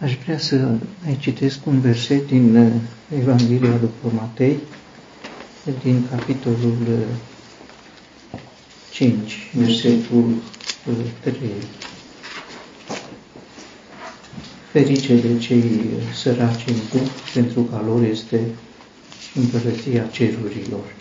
Aș 0.00 0.16
vrea 0.24 0.38
să 0.38 0.56
mai 1.04 1.16
citesc 1.20 1.66
un 1.66 1.80
verset 1.80 2.26
din 2.26 2.56
uh, 2.56 2.72
Evanghelia 3.18 3.70
după 3.70 4.10
Matei, 4.14 4.58
din 5.82 6.06
capitolul 6.10 7.06
5, 8.92 9.12
uh, 9.16 9.50
versetul 9.52 10.34
3. 11.20 11.34
Uh, 11.42 11.48
Ferice 14.72 15.14
de 15.14 15.38
cei 15.38 15.80
săraci 16.14 16.64
în 16.66 16.74
duh, 16.92 17.08
pentru 17.34 17.62
că 17.62 17.80
lor 17.86 18.02
este 18.02 18.40
împărăția 19.34 20.06
cerurilor. 20.06 20.94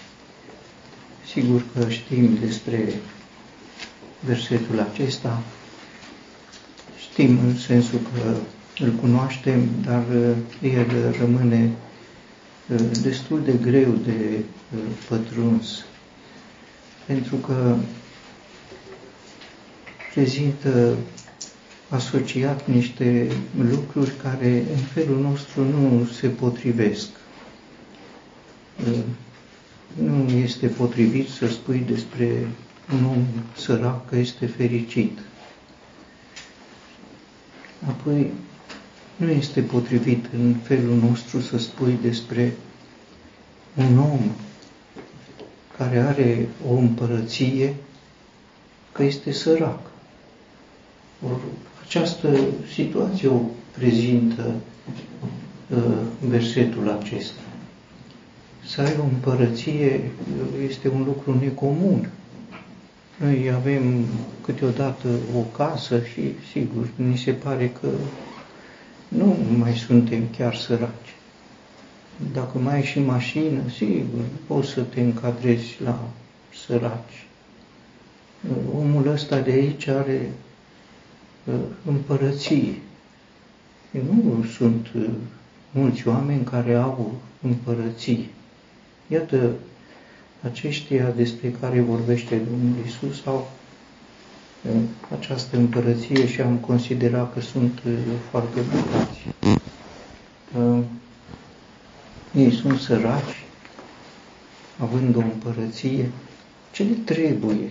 Sigur 1.33 1.63
că 1.73 1.89
știm 1.89 2.37
despre 2.45 2.93
versetul 4.19 4.79
acesta, 4.91 5.43
știm 7.11 7.39
în 7.39 7.57
sensul 7.57 7.99
că 8.13 8.35
îl 8.80 8.91
cunoaștem, 8.91 9.62
dar 9.86 10.04
uh, 10.16 10.36
el 10.73 11.16
rămâne 11.20 11.70
uh, 12.68 12.80
destul 13.02 13.41
de 13.44 13.54
greu 13.62 13.91
de 13.91 14.44
uh, 14.76 14.80
pătruns, 15.09 15.86
pentru 17.05 17.36
că 17.36 17.76
prezintă 20.13 20.96
asociat 21.90 22.68
niște 22.68 23.27
lucruri 23.70 24.12
care 24.23 24.63
în 24.76 24.77
felul 24.94 25.20
nostru 25.21 25.63
nu 25.63 26.05
se 26.05 26.27
potrivesc. 26.27 27.08
Nu 29.94 30.30
este 30.30 30.68
potrivit 30.68 31.27
să 31.30 31.48
spui 31.48 31.84
despre 31.88 32.48
un 32.94 33.05
om 33.05 33.26
sărac 33.55 34.10
că 34.10 34.16
este 34.16 34.46
fericit. 34.46 35.20
Apoi, 37.88 38.32
nu 39.16 39.30
este 39.30 39.62
potrivit 39.62 40.26
în 40.37 40.54
felul 40.63 40.96
nostru 40.96 41.40
să 41.40 41.57
spui 41.57 41.98
despre 42.01 42.54
un 43.76 43.99
om 43.99 44.20
care 45.77 45.99
are 45.99 46.49
o 46.70 46.74
împărăție 46.74 47.76
că 48.91 49.04
este 49.04 49.32
sărac. 49.32 49.79
Or, 51.32 51.40
această 51.85 52.37
situație 52.74 53.27
o 53.27 53.40
prezintă 53.77 54.54
uh, 55.70 55.77
versetul 56.27 56.90
acesta. 56.99 57.40
Să 58.65 58.82
ai 58.82 58.96
o 58.99 59.04
împărăție 59.04 60.12
este 60.68 60.87
un 60.90 61.04
lucru 61.04 61.37
necomun. 61.41 62.09
Noi 63.20 63.52
avem 63.52 64.06
câteodată 64.46 65.07
o 65.38 65.40
casă 65.40 66.02
și, 66.13 66.22
sigur, 66.52 66.88
ni 66.96 67.18
se 67.18 67.31
pare 67.31 67.72
că 67.81 67.88
nu 69.17 69.38
mai 69.57 69.73
suntem 69.73 70.22
chiar 70.38 70.56
săraci. 70.56 71.16
Dacă 72.33 72.57
mai 72.57 72.73
ai 72.73 72.83
și 72.83 73.00
mașină, 73.00 73.59
sigur, 73.75 74.22
poți 74.47 74.69
să 74.69 74.81
te 74.81 75.01
încadrezi 75.01 75.78
la 75.83 76.00
săraci. 76.66 77.25
Omul 78.78 79.07
ăsta 79.07 79.39
de 79.39 79.51
aici 79.51 79.88
are 79.88 80.31
uh, 81.44 81.53
împărăție. 81.85 82.73
Nu 83.91 84.45
sunt 84.57 84.88
uh, 84.95 85.09
mulți 85.72 86.07
oameni 86.07 86.44
care 86.44 86.75
au 86.75 87.16
împărăție. 87.41 88.25
Iată, 89.07 89.51
aceștia 90.41 91.09
despre 91.16 91.51
care 91.59 91.81
vorbește 91.81 92.35
Domnul 92.35 92.75
Isus 92.85 93.25
au 93.25 93.51
această 95.11 95.57
împărăție 95.57 96.28
și 96.28 96.41
am 96.41 96.56
considerat 96.57 97.33
că 97.33 97.39
sunt 97.41 97.79
uh, 97.85 97.94
foarte 98.29 98.59
bogați. 98.59 99.19
Ei 102.35 102.51
sunt 102.51 102.79
săraci, 102.79 103.44
având 104.79 105.16
o 105.16 105.19
împărăție, 105.19 106.09
ce 106.72 106.84
le 106.84 106.94
trebuie, 107.06 107.69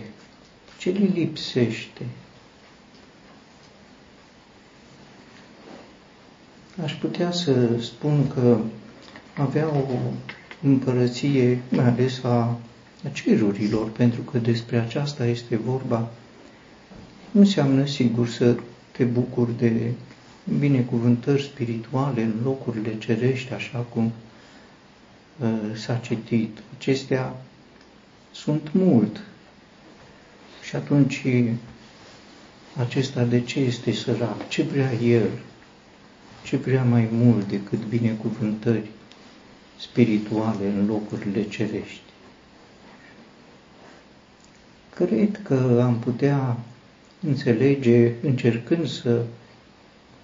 ce 0.77 0.89
le 0.89 1.09
lipsește. 1.13 2.05
Aș 6.83 6.93
putea 6.93 7.31
să 7.31 7.79
spun 7.81 8.27
că 8.27 8.57
avea 9.37 9.67
o 9.67 9.83
împărăție, 10.63 11.61
mai 11.69 11.85
ales 11.85 12.23
a 12.23 12.57
cerurilor, 13.11 13.89
pentru 13.89 14.21
că 14.21 14.37
despre 14.37 14.77
aceasta 14.79 15.25
este 15.25 15.55
vorba 15.57 15.97
nu 15.99 16.22
înseamnă 17.33 17.85
sigur 17.85 18.27
să 18.27 18.55
te 18.91 19.03
bucuri 19.03 19.57
de 19.57 19.91
binecuvântări 20.59 21.43
spirituale 21.43 22.21
în 22.21 22.33
locurile 22.43 22.97
cerești, 22.97 23.53
așa 23.53 23.77
cum 23.77 24.11
uh, 25.39 25.49
s-a 25.75 25.95
citit. 25.95 26.57
Acestea 26.77 27.35
sunt 28.31 28.73
mult. 28.73 29.21
Și 30.63 30.75
atunci 30.75 31.25
acesta 32.77 33.23
de 33.23 33.41
ce 33.41 33.59
este 33.59 33.91
sărac? 33.91 34.47
Ce 34.47 34.63
vrea 34.63 34.93
el? 34.93 35.29
Ce 36.43 36.57
vrea 36.57 36.83
mai 36.83 37.07
mult 37.11 37.47
decât 37.47 37.85
binecuvântări 37.85 38.89
spirituale 39.79 40.65
în 40.67 40.85
locurile 40.85 41.43
cerești? 41.43 42.01
Cred 44.95 45.41
că 45.43 45.81
am 45.83 45.99
putea 45.99 46.57
înțelege, 47.27 48.11
încercând 48.21 48.87
să 48.87 49.21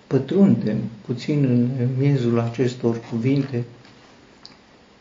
pătrundem 0.08 0.78
puțin 1.06 1.44
în 1.46 1.88
miezul 1.98 2.40
acestor 2.40 3.00
cuvinte, 3.10 3.64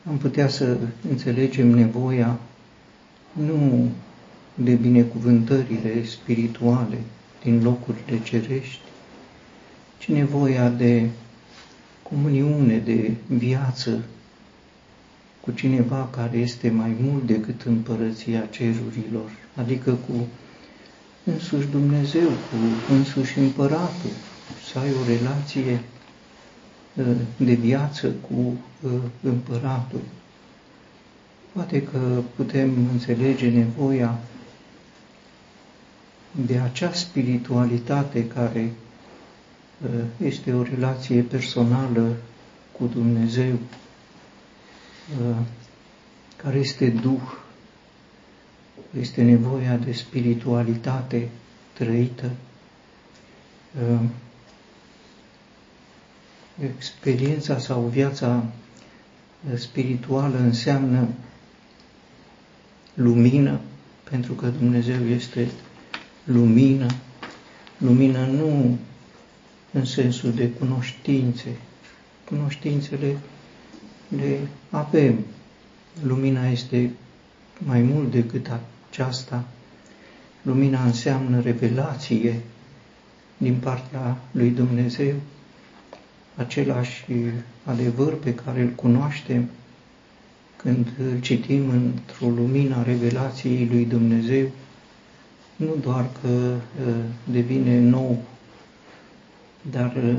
am 0.09 0.17
putea 0.19 0.49
să 0.49 0.77
înțelegem 1.11 1.69
nevoia 1.69 2.39
nu 3.33 3.89
de 4.55 4.75
binecuvântările 4.75 6.05
spirituale 6.05 6.99
din 7.43 7.63
locurile 7.63 8.23
cerești, 8.23 8.81
ci 9.99 10.09
nevoia 10.09 10.69
de 10.69 11.09
comuniune, 12.03 12.79
de 12.79 13.11
viață 13.27 14.05
cu 15.41 15.51
cineva 15.51 16.09
care 16.17 16.39
este 16.39 16.71
mai 16.71 16.97
mult 17.01 17.27
decât 17.27 17.63
împărăția 17.63 18.47
cerurilor, 18.51 19.31
adică 19.55 19.93
cu 19.93 20.27
însuși 21.33 21.67
Dumnezeu, 21.67 22.29
cu 22.29 22.93
însuși 22.93 23.39
împăratul, 23.39 24.11
să 24.73 24.79
ai 24.79 24.91
o 24.91 25.07
relație 25.07 25.81
ă, 26.99 27.03
de 27.37 27.55
viață 27.55 28.09
cu 28.09 28.59
ă, 28.87 28.89
împăratul. 29.23 30.01
Poate 31.53 31.83
că 31.83 32.23
putem 32.37 32.89
înțelege 32.93 33.49
nevoia 33.49 34.19
de 36.47 36.59
acea 36.59 36.93
spiritualitate 36.93 38.27
care 38.27 38.73
ă, 39.85 40.25
este 40.25 40.53
o 40.53 40.63
relație 40.63 41.21
personală 41.23 42.17
cu 42.73 42.85
Dumnezeu, 42.87 43.59
care 46.37 46.59
este 46.59 46.89
Duh, 46.89 47.21
este 49.01 49.23
nevoia 49.23 49.77
de 49.77 49.93
spiritualitate 49.93 51.29
trăită. 51.73 52.31
Ehm, 53.81 54.11
experiența 56.77 57.59
sau 57.59 57.81
viața 57.81 58.45
spirituală 59.55 60.39
înseamnă 60.39 61.09
lumină, 62.95 63.61
pentru 64.11 64.33
că 64.33 64.47
Dumnezeu 64.47 65.07
este 65.07 65.49
lumină. 66.25 66.87
Lumină 67.79 68.27
nu 68.27 68.79
în 69.73 69.85
sensul 69.85 70.33
de 70.33 70.51
cunoștințe. 70.51 71.57
Cunoștințele 72.25 73.17
le 74.17 74.39
avem. 74.71 75.19
Lumina 76.03 76.49
este 76.49 76.91
mai 77.59 77.83
mult 77.83 78.11
decât 78.11 78.47
aceasta, 78.99 79.45
lumina 80.43 80.85
înseamnă 80.85 81.41
revelație 81.41 82.41
din 83.37 83.55
partea 83.55 84.17
lui 84.31 84.51
Dumnezeu, 84.51 85.15
același 86.37 87.05
adevăr 87.65 88.19
pe 88.19 88.35
care 88.35 88.61
îl 88.61 88.69
cunoaștem 88.69 89.49
când 90.57 90.89
îl 90.99 91.21
citim 91.21 91.69
într-o 91.71 92.29
lumină 92.29 92.83
revelației 92.83 93.69
lui 93.71 93.85
Dumnezeu, 93.85 94.51
nu 95.57 95.77
doar 95.83 96.09
că 96.23 96.29
ă, 96.29 96.93
devine 97.25 97.79
nou, 97.81 98.23
dar 99.71 99.97
ă, 99.97 100.15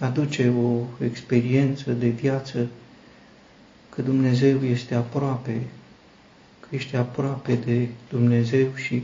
aduce 0.00 0.48
o 0.48 1.04
experiență 1.04 1.92
de 1.92 2.08
viață 2.08 2.66
că 3.88 4.02
Dumnezeu 4.02 4.62
este 4.62 4.94
aproape 4.94 5.60
că 6.68 6.74
ești 6.76 6.96
aproape 6.96 7.54
de 7.54 7.88
Dumnezeu 8.08 8.66
și 8.74 8.94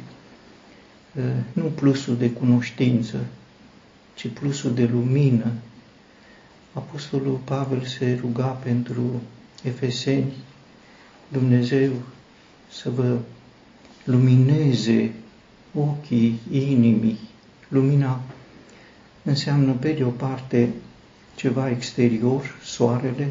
uh, 1.17 1.25
nu 1.53 1.65
plusul 1.65 2.17
de 2.17 2.31
cunoștință, 2.31 3.27
ci 4.15 4.29
plusul 4.29 4.75
de 4.75 4.85
lumină, 4.93 5.53
Apostolul 6.73 7.41
Pavel 7.45 7.85
se 7.85 8.19
ruga 8.21 8.47
pentru 8.47 9.21
efeseni, 9.63 10.33
Dumnezeu 11.29 11.91
să 12.71 12.91
vă 12.91 13.19
lumineze 14.05 15.13
ochii 15.75 16.39
inimii. 16.51 17.19
Lumina 17.69 18.21
înseamnă 19.23 19.73
pe 19.73 19.93
de 19.93 20.05
o 20.05 20.09
parte 20.09 20.69
ceva 21.35 21.71
exterior, 21.71 22.59
soarele, 22.65 23.29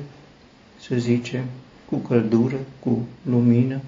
să 0.79 0.95
zicem, 0.97 1.43
cu 1.85 1.97
căldură, 1.97 2.59
cu 2.79 3.07
lumină, 3.23 3.81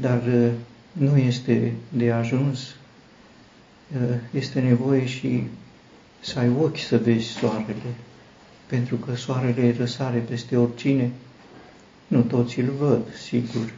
dar 0.00 0.22
uh, 0.26 0.50
nu 0.92 1.16
este 1.16 1.72
de 1.88 2.10
ajuns. 2.10 2.60
Uh, 3.94 4.14
este 4.30 4.60
nevoie 4.60 5.06
și 5.06 5.42
să 6.20 6.38
ai 6.38 6.50
ochi 6.60 6.78
să 6.78 6.98
vezi 6.98 7.26
soarele, 7.26 7.94
pentru 8.66 8.96
că 8.96 9.14
soarele 9.16 9.74
răsare 9.78 10.18
peste 10.18 10.56
oricine, 10.56 11.10
nu 12.06 12.20
toți 12.20 12.60
îl 12.60 12.70
văd, 12.78 13.14
sigur. 13.14 13.72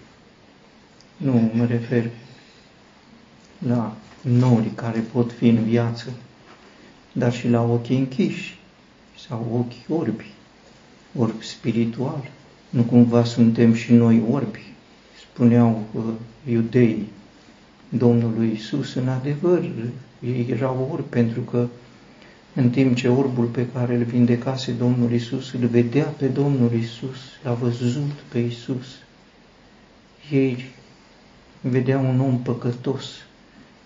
Nu 1.16 1.50
mă 1.54 1.64
refer 1.64 2.10
la 3.58 3.96
nori 4.22 4.70
care 4.74 4.98
pot 5.12 5.32
fi 5.32 5.48
în 5.48 5.64
viață, 5.64 6.12
dar 7.12 7.32
și 7.32 7.48
la 7.48 7.62
ochii 7.62 7.98
închiși 7.98 8.58
sau 9.26 9.46
ochi 9.58 9.98
orbi, 10.00 10.26
orbi 11.16 11.44
spiritual. 11.44 12.30
Nu 12.70 12.82
cumva 12.82 13.24
suntem 13.24 13.74
și 13.74 13.92
noi 13.92 14.22
orbi, 14.30 14.72
spuneau 15.32 15.82
uh, 15.92 16.02
iudeii 16.50 17.08
Domnului 17.88 18.52
Isus, 18.52 18.94
în 18.94 19.08
adevăr, 19.08 19.64
ei 20.20 20.46
erau 20.50 20.88
orbi 20.92 21.08
pentru 21.08 21.40
că 21.40 21.66
în 22.54 22.70
timp 22.70 22.96
ce 22.96 23.08
orbul 23.08 23.44
pe 23.44 23.66
care 23.66 23.94
îl 23.94 24.02
vindecase 24.02 24.72
Domnul 24.72 25.12
Isus 25.12 25.52
îl 25.52 25.66
vedea 25.66 26.04
pe 26.04 26.26
Domnul 26.26 26.72
Isus, 26.72 27.18
l-a 27.42 27.52
văzut 27.52 28.10
pe 28.32 28.38
Isus. 28.38 28.86
Ei 30.30 30.64
vedeau 31.60 32.08
un 32.08 32.20
om 32.20 32.38
păcătos, 32.38 33.04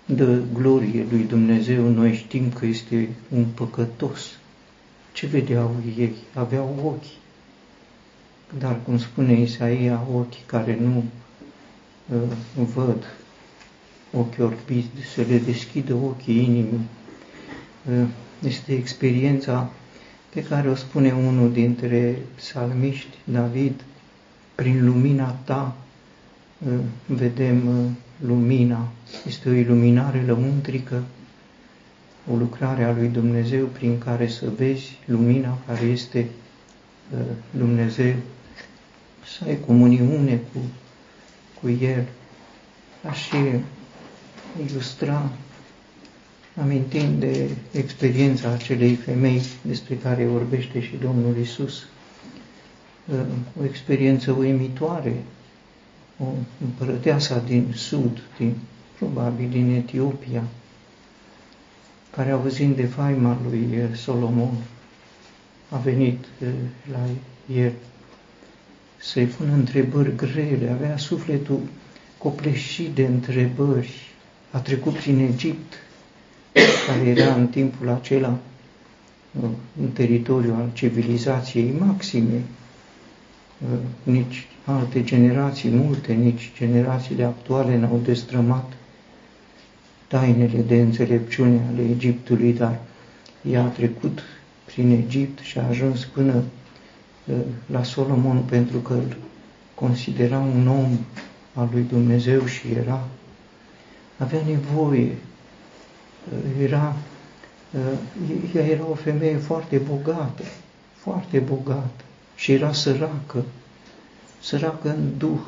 de 0.07 0.43
glorie 0.53 1.07
lui 1.11 1.23
Dumnezeu, 1.23 1.89
noi 1.89 2.15
știm 2.15 2.51
că 2.51 2.67
este 2.67 3.09
un 3.29 3.45
păcătos. 3.45 4.39
Ce 5.13 5.27
vedeau 5.27 5.77
ei? 5.99 6.15
Aveau 6.35 6.75
ochi. 6.85 7.23
Dar, 8.59 8.79
cum 8.85 8.99
spune 8.99 9.41
Isaia, 9.41 10.07
ochi 10.15 10.47
care 10.47 10.79
nu 10.81 10.97
uh, 10.97 11.24
văd, 12.75 13.05
ochi 14.13 14.39
orbiți, 14.39 14.89
să 15.15 15.21
le 15.29 15.39
deschidă 15.39 15.95
ochii 15.95 16.37
inimii. 16.37 16.87
Uh, 17.91 18.07
este 18.47 18.73
experiența 18.75 19.71
pe 20.35 20.43
care 20.43 20.69
o 20.69 20.75
spune 20.75 21.13
unul 21.13 21.53
dintre 21.53 22.19
psalmiști, 22.37 23.17
David, 23.25 23.85
prin 24.55 24.85
lumina 24.85 25.31
ta 25.45 25.77
uh, 26.67 26.73
vedem 27.07 27.67
uh, 27.79 27.91
lumina, 28.27 28.89
este 29.27 29.49
o 29.49 29.53
iluminare 29.53 30.23
lăuntrică, 30.27 31.03
o 32.33 32.37
lucrare 32.37 32.85
a 32.85 32.93
lui 32.93 33.09
Dumnezeu 33.09 33.67
prin 33.67 33.99
care 33.99 34.29
să 34.29 34.51
vezi 34.57 34.99
lumina 35.07 35.59
care 35.67 35.85
este 35.85 36.29
uh, 37.13 37.19
Dumnezeu, 37.51 38.15
să 39.39 39.45
ai 39.47 39.59
comuniune 39.67 40.41
cu, 40.53 40.59
cu 41.65 41.71
El. 41.71 42.05
Aș 43.09 43.21
ilustra 44.69 45.31
amintind 46.61 47.21
de 47.21 47.51
experiența 47.73 48.51
acelei 48.51 48.95
femei 48.95 49.43
despre 49.63 49.95
care 49.95 50.27
vorbește 50.27 50.81
și 50.81 50.97
Domnul 50.97 51.37
Isus, 51.37 51.87
uh, 53.07 53.17
o 53.61 53.65
experiență 53.65 54.31
uimitoare, 54.33 55.15
o 56.19 56.25
împărăteasa 56.65 57.39
din 57.39 57.73
sud, 57.75 58.21
din, 58.39 58.55
probabil 58.99 59.49
din 59.49 59.71
Etiopia, 59.71 60.43
care 62.11 62.31
auzind 62.31 62.77
de 62.77 62.87
faima 62.87 63.39
lui 63.49 63.69
uh, 63.73 63.97
Solomon, 63.97 64.55
a 65.69 65.77
venit 65.77 66.25
uh, 66.43 66.49
la 66.93 66.99
el 67.55 67.73
să-i 69.05 69.25
pună 69.25 69.53
întrebări 69.53 70.17
grele, 70.17 70.71
avea 70.71 70.97
sufletul 70.97 71.61
copleșit 72.19 72.89
de 72.95 73.05
întrebări, 73.05 74.01
a 74.51 74.59
trecut 74.59 74.93
prin 74.93 75.19
Egipt, 75.19 75.73
care 76.87 77.09
era 77.09 77.35
în 77.35 77.47
timpul 77.47 77.89
acela 77.89 78.39
în 79.81 79.89
teritoriul 79.93 80.55
al 80.55 80.71
civilizației 80.73 81.75
maxime, 81.79 82.43
nici 84.03 84.47
alte 84.65 85.03
generații, 85.05 85.71
multe, 85.71 86.13
nici 86.13 86.53
generațiile 86.57 87.25
actuale 87.25 87.79
n-au 87.79 88.01
destrămat 88.05 88.73
tainele 90.07 90.59
de 90.67 90.81
înțelepciune 90.81 91.61
ale 91.73 91.83
Egiptului, 91.91 92.53
dar 92.53 92.81
ea 93.51 93.63
a 93.63 93.67
trecut 93.67 94.23
prin 94.65 94.91
Egipt 94.91 95.39
și 95.39 95.59
a 95.59 95.69
ajuns 95.69 96.05
până 96.05 96.43
la 97.67 97.83
Solomon 97.83 98.43
pentru 98.43 98.79
că 98.79 98.93
îl 98.93 99.17
considera 99.75 100.39
un 100.39 100.69
om 100.69 100.99
al 101.55 101.69
lui 101.73 101.83
Dumnezeu 101.83 102.45
și 102.47 102.69
era, 102.73 103.09
avea 104.19 104.41
nevoie 104.47 105.13
era, 106.63 106.97
ea 108.55 108.65
era 108.65 108.87
o 108.91 108.95
femeie 108.95 109.37
foarte 109.37 109.77
bogată, 109.77 110.43
foarte 110.95 111.39
bogată 111.39 112.05
și 112.35 112.53
era 112.53 112.73
săracă, 112.73 113.45
săracă 114.41 114.89
în 114.89 115.11
duh, 115.19 115.41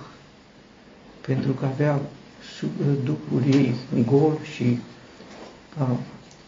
pentru 1.21 1.53
că 1.53 1.65
avea 1.65 2.01
duhul 3.05 3.43
ei 3.55 3.75
gol 4.05 4.39
și 4.55 4.79
a 5.79 5.97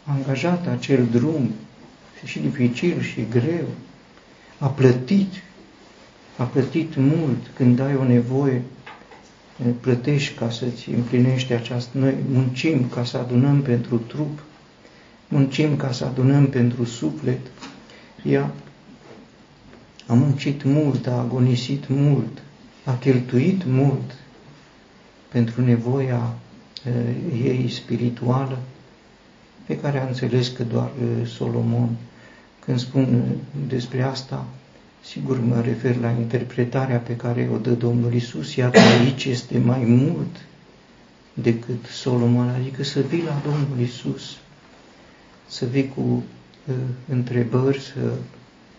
angajat 0.05 0.67
acel 0.67 1.07
drum 1.07 1.51
și 2.25 2.39
dificil 2.39 3.01
și 3.01 3.27
greu, 3.31 3.67
a 4.59 4.67
plătit, 4.67 5.33
a 6.37 6.43
plătit 6.45 6.97
mult 6.97 7.51
când 7.55 7.81
ai 7.81 7.97
o 7.97 8.05
nevoie 8.05 8.63
plătești 9.81 10.35
ca 10.35 10.51
să-ți 10.51 10.91
împlinești 10.91 11.53
această... 11.53 11.99
Noi 11.99 12.15
muncim 12.33 12.89
ca 12.89 13.05
să 13.05 13.17
adunăm 13.17 13.63
pentru 13.63 13.97
trup, 13.99 14.43
muncim 15.29 15.77
ca 15.77 15.93
să 15.93 16.05
adunăm 16.05 16.47
pentru 16.47 16.85
suflet. 16.85 17.41
Ea 18.25 18.51
a 20.07 20.13
muncit 20.15 20.63
mult, 20.65 21.07
a 21.07 21.19
agonisit 21.19 21.89
mult, 21.89 22.43
a 22.85 22.93
cheltuit 22.97 23.65
mult 23.67 24.15
pentru 25.29 25.63
nevoia 25.65 26.35
ei 27.33 27.71
spirituală, 27.71 28.59
pe 29.67 29.79
care 29.79 30.01
a 30.01 30.07
înțeles 30.07 30.49
că 30.49 30.63
doar 30.63 30.91
Solomon. 31.25 31.89
Când 32.69 32.81
spun 32.81 33.23
despre 33.69 34.03
asta, 34.03 34.47
Sigur, 35.05 35.41
mă 35.41 35.61
refer 35.61 35.97
la 35.97 36.11
interpretarea 36.11 36.99
pe 36.99 37.17
care 37.17 37.49
o 37.53 37.57
dă 37.57 37.71
Domnul 37.71 38.15
Isus, 38.15 38.55
iată 38.55 38.79
aici 38.79 39.25
este 39.25 39.59
mai 39.59 39.85
mult 39.85 40.37
decât 41.35 41.87
Solomon, 41.87 42.49
adică 42.49 42.83
să 42.85 43.01
vii 43.01 43.23
la 43.23 43.41
Domnul 43.45 43.81
Isus, 43.81 44.37
să 45.47 45.65
vii 45.65 45.89
cu 45.89 46.01
uh, 46.01 46.75
întrebări, 47.09 47.81
să 47.81 48.13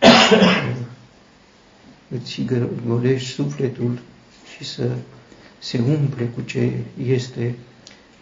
uh, 0.02 0.76
îți 2.16 2.44
golești 2.86 3.28
sufletul 3.28 3.98
și 4.56 4.64
să 4.64 4.90
se 5.58 5.80
umple 5.88 6.24
cu 6.24 6.40
ce 6.40 6.72
este 7.06 7.54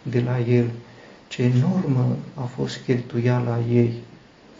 de 0.03 0.19
la 0.19 0.39
El. 0.39 0.69
Ce 1.27 1.41
enormă 1.41 2.17
a 2.33 2.41
fost 2.41 2.79
cheltuiala 2.85 3.59
ei, 3.71 3.93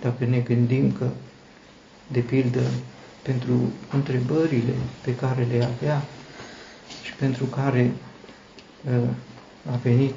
dacă 0.01 0.25
ne 0.25 0.37
gândim 0.39 0.91
că, 0.91 1.07
de 2.07 2.19
pildă, 2.19 2.61
pentru 3.21 3.71
întrebările 3.93 4.73
pe 5.01 5.15
care 5.15 5.47
le 5.51 5.63
avea 5.75 6.01
și 7.03 7.13
pentru 7.13 7.45
care 7.45 7.91
uh, 8.89 9.07
a 9.71 9.75
venit 9.83 10.15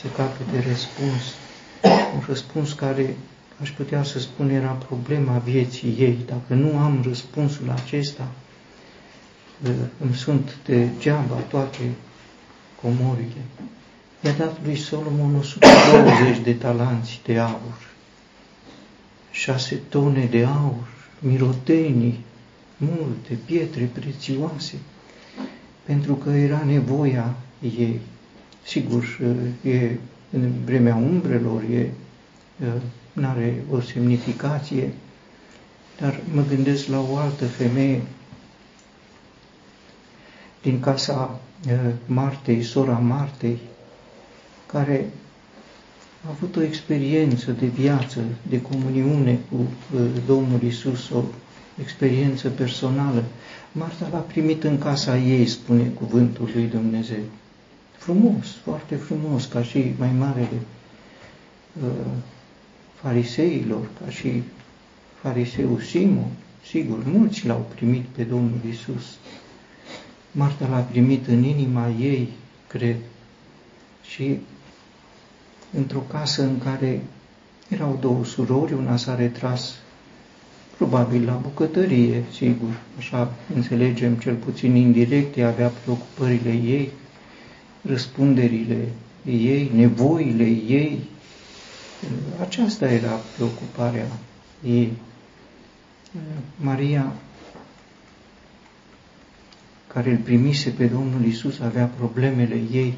să 0.00 0.06
capete 0.16 0.68
răspuns. 0.68 1.22
Un 2.14 2.22
răspuns 2.26 2.72
care, 2.72 3.16
aș 3.60 3.70
putea 3.70 4.02
să 4.02 4.18
spun, 4.18 4.50
era 4.50 4.70
problema 4.70 5.38
vieții 5.38 5.94
ei. 5.98 6.18
Dacă 6.26 6.54
nu 6.54 6.78
am 6.78 7.00
răspunsul 7.04 7.70
acesta, 7.70 8.28
uh, 9.64 9.70
îmi 10.00 10.14
sunt 10.14 10.56
degeaba 10.64 11.34
toate 11.48 11.80
comorile. 12.82 13.42
I-a 14.20 14.32
dat 14.32 14.56
lui 14.64 14.76
Solomon 14.76 15.34
120 15.36 16.38
de 16.42 16.52
talanți 16.54 17.20
de 17.24 17.38
aur, 17.38 17.85
șase 19.46 19.80
tone 19.88 20.24
de 20.30 20.44
aur, 20.44 20.86
mirodenii, 21.20 22.24
multe 22.76 23.38
pietre 23.44 23.90
prețioase, 23.92 24.74
pentru 25.84 26.14
că 26.14 26.30
era 26.30 26.62
nevoia 26.64 27.34
ei. 27.60 28.00
Sigur, 28.64 29.18
e 29.62 29.90
în 30.30 30.52
vremea 30.64 30.94
umbrelor, 30.94 31.62
e, 31.62 31.90
nu 33.12 33.26
are 33.28 33.62
o 33.70 33.80
semnificație, 33.80 34.92
Dar 36.00 36.20
mă 36.32 36.42
gândesc 36.48 36.86
la 36.86 37.00
o 37.00 37.16
altă 37.16 37.46
femeie 37.46 38.02
din 40.62 40.80
casa 40.80 41.40
uh, 41.66 41.92
Martei, 42.06 42.62
sora 42.62 42.92
Martei, 42.98 43.58
care 44.66 45.10
a 46.26 46.28
avut 46.30 46.56
o 46.56 46.62
experiență 46.62 47.50
de 47.50 47.66
viață, 47.66 48.20
de 48.48 48.60
comuniune 48.62 49.38
cu 49.50 49.56
uh, 49.56 50.00
Domnul 50.26 50.62
Isus, 50.62 51.10
o 51.10 51.22
experiență 51.80 52.48
personală. 52.48 53.24
Marta 53.72 54.08
l-a 54.12 54.18
primit 54.18 54.64
în 54.64 54.78
casa 54.78 55.18
ei, 55.18 55.46
spune 55.46 55.84
cuvântul 55.84 56.50
lui 56.54 56.66
Dumnezeu. 56.66 57.22
Frumos, 57.98 58.46
foarte 58.62 58.94
frumos, 58.94 59.44
ca 59.44 59.62
și 59.62 59.94
mai 59.98 60.10
marele 60.18 60.60
uh, 61.82 61.90
fariseilor, 62.94 63.88
ca 64.04 64.10
și 64.10 64.42
fariseul 65.20 65.80
Simon. 65.80 66.30
Sigur, 66.66 66.98
mulți 67.04 67.46
l-au 67.46 67.66
primit 67.74 68.04
pe 68.04 68.22
Domnul 68.22 68.60
Isus. 68.70 69.04
Marta 70.30 70.66
l-a 70.68 70.78
primit 70.80 71.26
în 71.26 71.42
inima 71.42 71.88
ei, 72.00 72.28
cred, 72.66 72.96
și 74.10 74.38
într-o 75.72 75.98
casă 76.10 76.42
în 76.42 76.58
care 76.58 77.00
erau 77.68 77.98
două 78.00 78.24
surori, 78.24 78.72
una 78.72 78.96
s-a 78.96 79.14
retras 79.14 79.74
probabil 80.76 81.24
la 81.24 81.32
bucătărie, 81.32 82.24
sigur, 82.32 82.80
așa 82.98 83.32
înțelegem 83.54 84.14
cel 84.14 84.34
puțin 84.34 84.74
indirect, 84.74 85.36
ea 85.36 85.48
avea 85.48 85.68
preocupările 85.68 86.50
ei, 86.50 86.90
răspunderile 87.82 88.88
ei, 89.24 89.70
nevoile 89.74 90.44
ei. 90.44 90.98
Aceasta 92.40 92.90
era 92.90 93.20
preocuparea 93.36 94.06
ei. 94.64 94.92
Maria, 96.56 97.12
care 99.86 100.10
îl 100.10 100.16
primise 100.16 100.70
pe 100.70 100.86
Domnul 100.86 101.24
Isus, 101.24 101.60
avea 101.60 101.86
problemele 101.86 102.60
ei, 102.72 102.94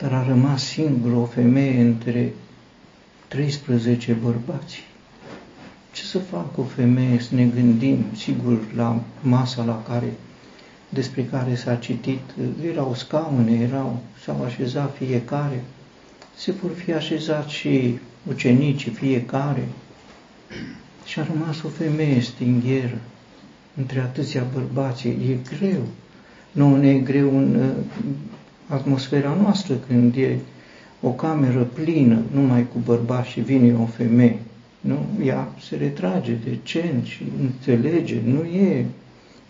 dar 0.00 0.12
a 0.12 0.24
rămas 0.28 0.64
singură 0.64 1.14
o 1.14 1.24
femeie 1.24 1.80
între 1.80 2.32
13 3.28 4.12
bărbați. 4.12 4.82
Ce 5.92 6.02
să 6.02 6.18
facă 6.18 6.60
o 6.60 6.62
femeie 6.62 7.20
să 7.20 7.34
ne 7.34 7.44
gândim, 7.44 8.04
sigur, 8.16 8.58
la 8.74 9.02
masa 9.20 9.64
la 9.64 9.82
care, 9.88 10.12
despre 10.88 11.24
care 11.24 11.54
s-a 11.54 11.74
citit, 11.74 12.20
erau 12.72 12.94
scaune, 12.94 13.52
erau, 13.52 14.02
s-au 14.24 14.44
așezat 14.44 14.96
fiecare, 14.96 15.64
se 16.36 16.52
vor 16.52 16.70
fi 16.70 16.92
așezat 16.92 17.48
și 17.48 17.98
ucenicii 18.28 18.90
fiecare. 18.90 19.68
Și 21.04 21.20
a 21.20 21.26
rămas 21.32 21.62
o 21.62 21.68
femeie 21.68 22.20
stingheră 22.20 22.98
între 23.76 24.00
atâția 24.00 24.46
bărbați. 24.52 25.08
E 25.08 25.38
greu. 25.58 25.82
Nu 26.52 26.76
ne 26.76 26.88
e 26.88 26.98
greu 26.98 27.38
în 27.38 27.72
atmosfera 28.70 29.36
noastră 29.42 29.74
când 29.74 30.16
e 30.16 30.36
o 31.00 31.10
cameră 31.10 31.62
plină 31.62 32.22
numai 32.32 32.66
cu 32.72 32.78
bărbați 32.84 33.28
și 33.28 33.40
vine 33.40 33.74
o 33.74 33.84
femeie. 33.84 34.38
Nu? 34.80 35.06
Ea 35.24 35.48
se 35.68 35.76
retrage 35.76 36.32
decent 36.44 37.04
și 37.04 37.22
înțelege, 37.40 38.20
nu 38.24 38.42
e 38.44 38.86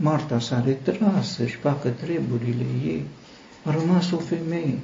Marta 0.02 0.38
s-a 0.38 0.64
retras 0.66 1.34
să-și 1.34 1.56
facă 1.56 1.88
treburile 1.88 2.64
ei. 2.84 3.02
A 3.64 3.70
rămas 3.70 4.10
o 4.10 4.16
femeie 4.16 4.78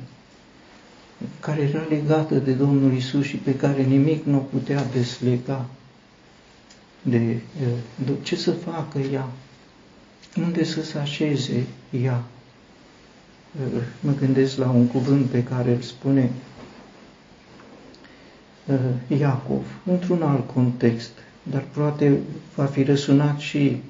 care 1.41 1.61
era 1.61 1.83
legată 1.89 2.35
de 2.35 2.53
Domnul 2.53 2.93
Isus 2.93 3.25
și 3.25 3.37
pe 3.37 3.55
care 3.55 3.83
nimic 3.83 4.25
nu 4.25 4.37
o 4.37 4.41
putea 4.41 4.85
deslega 4.93 5.67
de, 7.03 7.39
de 8.05 8.13
ce 8.23 8.37
să 8.37 8.51
facă 8.51 8.99
ea, 8.99 9.29
unde 10.37 10.65
să 10.65 10.83
se 10.83 10.99
așeze 10.99 11.65
ea 12.03 12.23
mă 14.01 14.13
gândesc 14.21 14.57
la 14.57 14.69
un 14.71 14.87
cuvânt 14.87 15.27
pe 15.27 15.43
care 15.43 15.71
îl 15.71 15.81
spune 15.81 16.31
uh, 18.67 19.19
Iacov, 19.19 19.65
într-un 19.85 20.23
alt 20.23 20.47
context, 20.53 21.11
dar 21.43 21.65
poate 21.75 22.19
va 22.55 22.65
fi 22.65 22.83
răsunat 22.83 23.39
și 23.39 23.83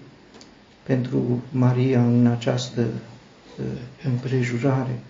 pentru 0.82 1.42
Maria 1.50 2.00
în 2.04 2.26
această 2.26 2.80
uh, 2.80 3.64
împrejurare. 4.04 5.00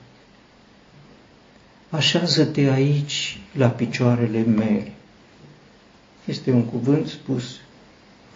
Așează-te 1.91 2.61
aici 2.61 3.41
la 3.53 3.69
picioarele 3.69 4.43
mele. 4.43 4.93
Este 6.25 6.51
un 6.51 6.65
cuvânt 6.65 7.07
spus 7.07 7.57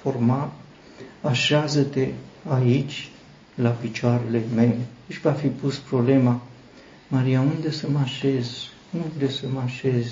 formal, 0.02 0.50
așează-te 1.22 2.08
aici 2.48 3.08
la 3.60 3.70
picioarele 3.70 4.42
mele. 4.54 4.78
Și 5.08 5.20
va 5.20 5.32
fi 5.32 5.46
pus 5.46 5.76
problema, 5.78 6.40
Maria, 7.08 7.40
unde 7.40 7.70
să 7.70 7.88
mă 7.90 7.98
așez? 7.98 8.48
Unde 8.92 9.30
să 9.30 9.46
mă 9.52 9.60
așez? 9.60 10.06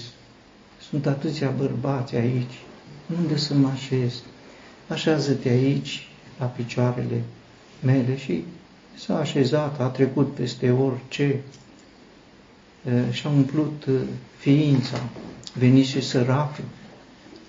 Sunt 0.89 1.07
atâția 1.07 1.51
bărbați 1.51 2.17
aici. 2.17 2.55
Unde 3.19 3.37
să 3.37 3.55
mă 3.55 3.69
așez? 3.69 4.23
Așează-te 4.89 5.49
aici, 5.49 6.09
la 6.39 6.47
picioarele 6.47 7.23
mele 7.83 8.17
și 8.17 8.45
s-a 8.97 9.19
așezat, 9.19 9.81
a 9.81 9.87
trecut 9.87 10.35
peste 10.35 10.71
orice 10.71 11.41
și-a 13.11 13.31
umplut 13.31 13.87
ființa, 14.37 15.01
venit 15.55 15.87
și 15.87 16.03
săracul, 16.03 16.65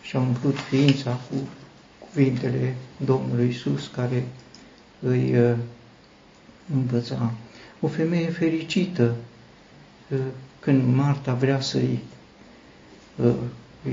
și-a 0.01 0.19
umplut 0.19 0.55
ființa 0.57 1.11
cu 1.11 1.35
cuvintele 1.99 2.75
Domnului 3.05 3.47
Isus 3.47 3.87
care 3.87 4.23
îi 4.99 5.55
învăța. 6.73 7.31
O 7.79 7.88
femeie 7.88 8.29
fericită 8.29 9.15
când 10.59 10.95
Marta 10.95 11.33
vrea 11.33 11.59
să-i 11.59 11.99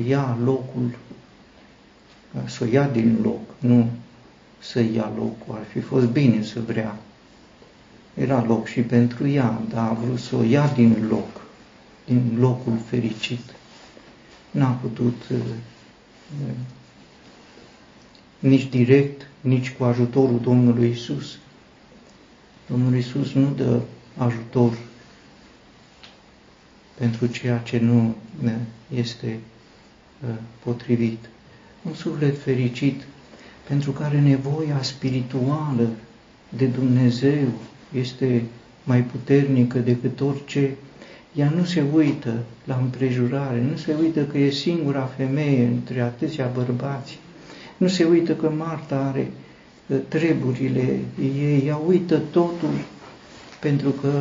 ia 0.06 0.38
locul, 0.44 0.96
să 2.46 2.64
o 2.64 2.66
ia 2.66 2.88
din 2.88 3.18
loc, 3.22 3.40
nu 3.58 3.90
să 4.58 4.80
ia 4.80 5.12
locul. 5.16 5.54
Ar 5.54 5.64
fi 5.72 5.80
fost 5.80 6.06
bine 6.06 6.42
să 6.42 6.60
vrea. 6.60 6.96
Era 8.14 8.44
loc 8.44 8.66
și 8.66 8.80
pentru 8.80 9.26
ea, 9.26 9.62
dar 9.68 9.88
a 9.88 9.92
vrut 9.92 10.18
să 10.18 10.36
o 10.36 10.42
ia 10.42 10.66
din 10.66 11.06
loc, 11.08 11.40
din 12.04 12.36
locul 12.38 12.78
fericit. 12.88 13.54
N-a 14.50 14.70
putut 14.70 15.22
nici 18.38 18.68
direct, 18.68 19.28
nici 19.40 19.72
cu 19.72 19.84
ajutorul 19.84 20.40
Domnului 20.40 20.90
Isus 20.90 21.38
Domnul 22.70 22.94
Iisus 22.94 23.32
nu 23.32 23.52
dă 23.56 23.80
ajutor 24.16 24.78
pentru 26.98 27.26
ceea 27.26 27.58
ce 27.58 27.78
nu 27.78 28.14
este 28.94 29.38
uh, 30.28 30.34
potrivit. 30.64 31.28
Un 31.82 31.94
suflet 31.94 32.38
fericit 32.42 33.02
pentru 33.68 33.90
care 33.90 34.20
nevoia 34.20 34.82
spirituală 34.82 35.88
de 36.48 36.66
Dumnezeu 36.66 37.48
este 37.94 38.42
mai 38.84 39.02
puternică 39.02 39.78
decât 39.78 40.20
orice, 40.20 40.70
ea 41.34 41.50
nu 41.56 41.64
se 41.64 41.84
uită 41.94 42.42
la 42.64 42.76
împrejurare, 42.76 43.60
nu 43.70 43.76
se 43.76 43.94
uită 44.00 44.24
că 44.24 44.38
e 44.38 44.50
singura 44.50 45.02
femeie 45.16 45.64
între 45.66 46.00
atâția 46.00 46.46
bărbați, 46.54 47.18
nu 47.76 47.88
se 47.88 48.04
uită 48.04 48.34
că 48.34 48.50
Marta 48.50 48.96
are 48.96 49.30
treburile 50.08 50.98
ei, 51.20 51.62
ea 51.66 51.76
uită 51.76 52.16
totul 52.30 52.70
pentru 53.60 53.90
că 53.90 54.20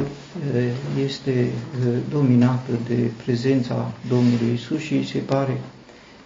este 1.06 1.48
dominată 2.10 2.72
de 2.88 3.10
prezența 3.24 3.92
Domnului 4.08 4.54
Isus 4.54 4.80
și 4.80 4.94
îi 4.94 5.06
se 5.06 5.18
pare 5.18 5.58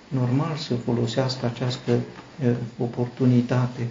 normal 0.07 0.55
să 0.55 0.75
folosească 0.75 1.45
această 1.45 1.99
oportunitate. 2.77 3.87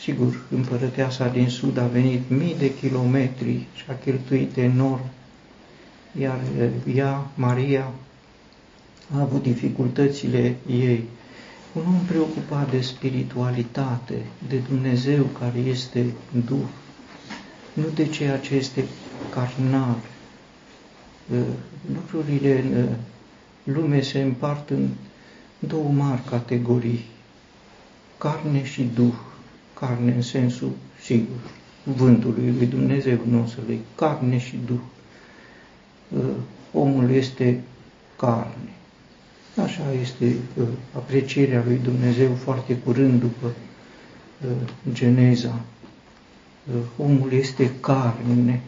Sigur, 0.00 0.44
împărăteasa 0.50 1.28
din 1.28 1.48
sud 1.48 1.78
a 1.78 1.86
venit 1.86 2.20
mii 2.28 2.54
de 2.58 2.74
kilometri 2.74 3.66
și 3.74 3.84
a 3.88 3.92
cheltuit 4.04 4.56
enorm, 4.56 5.04
iar 6.20 6.40
ea, 6.94 7.26
Maria, 7.34 7.90
a 9.14 9.20
avut 9.20 9.42
dificultățile 9.42 10.56
ei 10.70 11.02
un 11.76 11.86
om 11.86 12.04
preocupat 12.06 12.70
de 12.70 12.80
spiritualitate, 12.80 14.26
de 14.48 14.56
Dumnezeu 14.68 15.24
care 15.24 15.58
este 15.58 16.14
Duh, 16.46 16.68
nu 17.72 17.84
de 17.94 18.06
ceea 18.06 18.38
ce 18.38 18.54
este 18.54 18.84
carnal. 19.30 19.96
Ă, 21.32 21.42
lucrurile 21.94 22.60
în 22.60 22.74
ă, 22.82 22.88
lume 23.64 24.00
se 24.00 24.20
împart 24.20 24.70
în 24.70 24.88
două 25.58 25.88
mari 25.88 26.22
categorii, 26.30 27.04
carne 28.18 28.64
și 28.64 28.90
Duh. 28.94 29.14
Carne 29.74 30.12
în 30.12 30.22
sensul 30.22 30.70
sigur, 31.02 31.36
cuvântului 31.84 32.54
lui 32.56 32.66
Dumnezeu, 32.66 33.18
nu 33.28 33.42
o 33.42 33.46
să 33.46 33.58
le 33.68 33.78
carne 33.94 34.38
și 34.38 34.58
Duh. 34.66 34.80
Ă, 36.18 36.22
omul 36.72 37.10
este 37.10 37.62
carne 38.16 38.75
Așa 39.62 39.82
este 40.02 40.36
aprecierea 40.96 41.62
lui 41.66 41.80
Dumnezeu 41.82 42.34
foarte 42.34 42.76
curând 42.76 43.20
după 43.20 43.52
Geneza. 44.92 45.60
Omul 46.98 47.32
este 47.32 47.70
carne, 47.80 48.60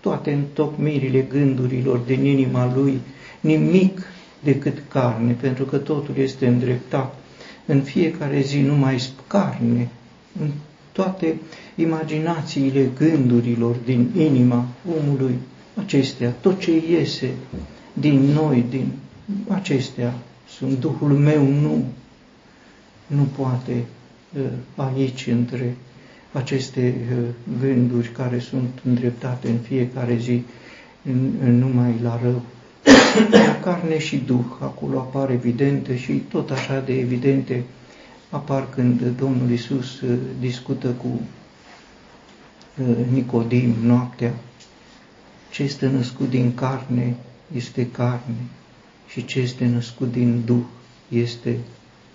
toate 0.00 0.32
întocmirile 0.32 1.20
gândurilor 1.20 1.98
din 1.98 2.24
inima 2.24 2.74
lui, 2.74 3.00
nimic 3.40 4.02
decât 4.42 4.82
carne, 4.88 5.32
pentru 5.32 5.64
că 5.64 5.76
totul 5.76 6.16
este 6.16 6.46
îndreptat. 6.46 7.14
În 7.66 7.80
fiecare 7.82 8.40
zi 8.40 8.58
numai 8.60 9.08
carne, 9.26 9.88
în 10.40 10.50
toate 10.92 11.40
imaginațiile 11.74 12.90
gândurilor 12.98 13.76
din 13.84 14.10
inima 14.18 14.66
omului, 15.00 15.34
acestea, 15.74 16.30
tot 16.30 16.60
ce 16.60 16.70
iese 16.90 17.30
din 17.92 18.20
noi, 18.20 18.64
din 18.70 18.86
acestea 19.48 20.14
sunt 20.60 20.78
Duhul 20.78 21.12
meu, 21.12 21.46
nu, 21.46 21.84
nu 23.06 23.22
poate 23.36 23.84
uh, 24.36 24.42
aici 24.76 25.26
între 25.26 25.76
aceste 26.32 26.94
uh, 27.12 27.18
gânduri 27.60 28.08
care 28.08 28.38
sunt 28.38 28.80
îndreptate 28.84 29.48
în 29.48 29.58
fiecare 29.58 30.16
zi 30.16 30.42
numai 31.42 31.94
la 32.02 32.20
rău. 32.22 32.42
La 33.30 33.60
carne 33.60 33.98
și 33.98 34.16
duh, 34.16 34.44
acolo 34.60 34.98
apar 34.98 35.30
evidente 35.30 35.96
și 35.96 36.12
tot 36.12 36.50
așa 36.50 36.80
de 36.80 36.98
evidente 36.98 37.64
apar 38.30 38.68
când 38.74 39.02
Domnul 39.18 39.50
Isus 39.50 40.00
uh, 40.00 40.18
discută 40.40 40.88
cu 40.88 41.20
Nicodim 43.12 43.74
noaptea. 43.82 44.34
Ce 45.50 45.62
este 45.62 45.86
născut 45.86 46.28
din 46.30 46.54
carne 46.54 47.14
este 47.54 47.90
carne 47.90 48.34
și 49.10 49.24
ce 49.24 49.38
este 49.40 49.66
născut 49.66 50.12
din 50.12 50.42
Duh 50.44 50.64
este 51.08 51.56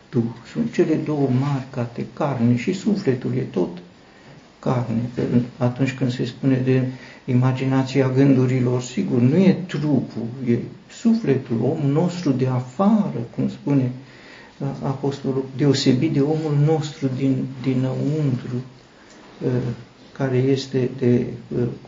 Duh. 0.10 0.24
Sunt 0.52 0.74
cele 0.74 0.96
două 0.96 1.30
marcate, 1.40 2.06
carne 2.14 2.56
și 2.58 2.74
sufletul 2.74 3.36
e 3.36 3.42
tot 3.42 3.78
carne. 4.60 5.10
Atunci 5.58 5.94
când 5.94 6.12
se 6.12 6.26
spune 6.26 6.58
de 6.58 6.88
imaginația 7.26 8.10
gândurilor, 8.10 8.82
sigur, 8.82 9.20
nu 9.20 9.36
e 9.38 9.58
trupul, 9.68 10.26
e 10.48 10.58
sufletul, 10.92 11.58
omul 11.62 11.92
nostru 11.92 12.32
de 12.32 12.48
afară, 12.48 13.28
cum 13.36 13.50
spune 13.50 13.92
Apostolul, 14.82 15.46
deosebit 15.58 16.14
de 16.14 16.22
omul 16.22 16.58
nostru 16.66 17.10
din, 17.18 17.46
dinăuntru, 17.62 18.64
care 20.12 20.38
este 20.38 20.90
de 20.98 21.26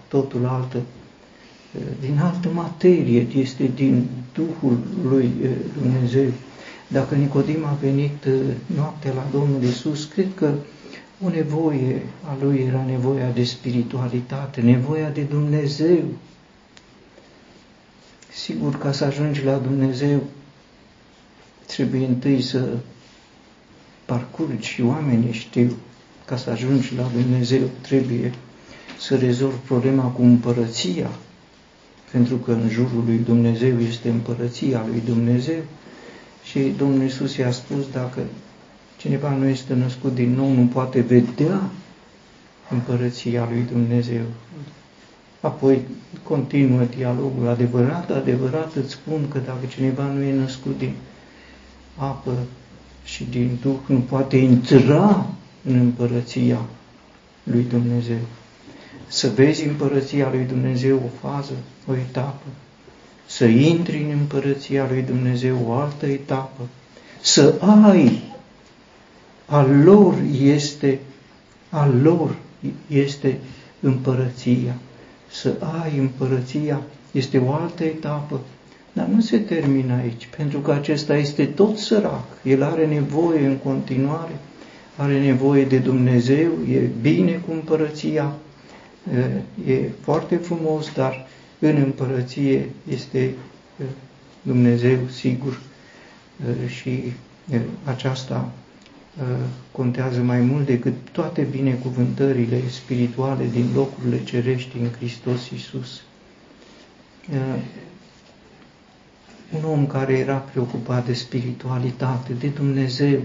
totul 0.07 0.45
altă 0.45 0.81
din 1.99 2.19
altă 2.19 2.49
materie, 2.53 3.27
este 3.35 3.71
din 3.75 4.07
Duhul 4.33 4.77
lui 5.09 5.31
Dumnezeu. 5.81 6.31
Dacă 6.87 7.15
Nicodim 7.15 7.65
a 7.65 7.77
venit 7.81 8.27
noaptea 8.75 9.13
la 9.13 9.27
Domnul 9.31 9.63
Isus, 9.63 10.05
cred 10.05 10.27
că 10.35 10.53
o 11.25 11.29
nevoie 11.29 12.01
a 12.23 12.37
lui 12.41 12.59
era 12.67 12.85
nevoia 12.85 13.29
de 13.29 13.43
spiritualitate, 13.43 14.61
nevoia 14.61 15.09
de 15.09 15.21
Dumnezeu. 15.21 16.03
Sigur, 18.33 18.77
ca 18.77 18.91
să 18.91 19.05
ajungi 19.05 19.43
la 19.43 19.57
Dumnezeu, 19.57 20.23
trebuie 21.67 22.05
întâi 22.05 22.41
să 22.41 22.67
parcurgi 24.05 24.67
și 24.67 24.81
oamenii 24.81 25.31
știu, 25.31 25.71
ca 26.25 26.37
să 26.37 26.49
ajungi 26.49 26.95
la 26.95 27.09
Dumnezeu 27.13 27.61
trebuie 27.81 28.33
să 28.99 29.15
rezolvi 29.15 29.57
problema 29.57 30.03
cu 30.03 30.21
împărăția, 30.21 31.09
pentru 32.11 32.35
că 32.35 32.51
în 32.51 32.69
jurul 32.69 33.03
lui 33.05 33.17
Dumnezeu 33.17 33.79
este 33.79 34.09
împărăția 34.09 34.85
lui 34.89 35.01
Dumnezeu 35.05 35.61
și 36.43 36.73
Domnul 36.77 37.01
Iisus 37.01 37.35
i-a 37.35 37.51
spus, 37.51 37.89
dacă 37.91 38.19
cineva 38.97 39.35
nu 39.35 39.47
este 39.47 39.73
născut 39.73 40.13
din 40.13 40.33
nou, 40.33 40.51
nu 40.51 40.65
poate 40.65 41.01
vedea 41.01 41.61
împărăția 42.69 43.47
lui 43.51 43.65
Dumnezeu. 43.71 44.23
Apoi 45.41 45.81
continuă 46.23 46.83
dialogul, 46.95 47.47
adevărat, 47.47 48.11
adevărat 48.11 48.75
îți 48.75 48.91
spun 48.91 49.27
că 49.27 49.39
dacă 49.45 49.65
cineva 49.67 50.03
nu 50.03 50.21
e 50.21 50.33
născut 50.33 50.77
din 50.77 50.93
apă 51.95 52.33
și 53.03 53.23
din 53.29 53.57
Duh, 53.61 53.77
nu 53.87 53.99
poate 53.99 54.37
intra 54.37 55.25
în 55.63 55.79
împărăția 55.79 56.59
lui 57.43 57.63
Dumnezeu 57.63 58.19
să 59.07 59.29
vezi 59.35 59.65
împărăția 59.65 60.29
lui 60.31 60.45
Dumnezeu 60.47 60.95
o 60.95 61.27
fază, 61.27 61.53
o 61.87 61.95
etapă, 61.95 62.45
să 63.25 63.45
intri 63.45 64.03
în 64.03 64.09
împărăția 64.19 64.87
lui 64.89 65.01
Dumnezeu 65.01 65.57
o 65.67 65.73
altă 65.73 66.05
etapă, 66.05 66.61
să 67.21 67.55
ai, 67.59 68.23
al 69.45 69.83
lor 69.83 70.15
este, 70.41 70.99
al 71.69 72.01
lor 72.01 72.35
este 72.87 73.37
împărăția, 73.79 74.75
să 75.31 75.55
ai 75.83 75.97
împărăția 75.97 76.81
este 77.11 77.37
o 77.37 77.53
altă 77.53 77.83
etapă, 77.83 78.39
dar 78.93 79.05
nu 79.07 79.21
se 79.21 79.37
termină 79.37 79.93
aici, 79.93 80.29
pentru 80.37 80.59
că 80.59 80.71
acesta 80.71 81.17
este 81.17 81.45
tot 81.45 81.77
sărac, 81.77 82.25
el 82.43 82.63
are 82.63 82.85
nevoie 82.85 83.45
în 83.45 83.57
continuare, 83.57 84.35
are 84.95 85.19
nevoie 85.21 85.65
de 85.65 85.77
Dumnezeu, 85.77 86.51
e 86.71 86.79
bine 87.01 87.31
cu 87.31 87.51
împărăția, 87.51 88.35
e 89.67 89.89
foarte 90.01 90.35
frumos, 90.35 90.93
dar 90.93 91.27
în 91.59 91.75
împărăție 91.75 92.69
este 92.91 93.33
Dumnezeu 94.41 94.97
sigur 95.11 95.59
și 96.67 97.13
aceasta 97.83 98.51
contează 99.71 100.21
mai 100.21 100.39
mult 100.39 100.65
decât 100.65 100.93
toate 101.11 101.41
binecuvântările 101.41 102.61
spirituale 102.69 103.45
din 103.51 103.69
locurile 103.75 104.23
cerești 104.23 104.77
în 104.77 104.89
Hristos 104.97 105.49
Iisus. 105.49 106.01
Un 109.57 109.63
om 109.63 109.87
care 109.87 110.17
era 110.17 110.35
preocupat 110.35 111.05
de 111.05 111.13
spiritualitate, 111.13 112.33
de 112.33 112.47
Dumnezeu, 112.47 113.21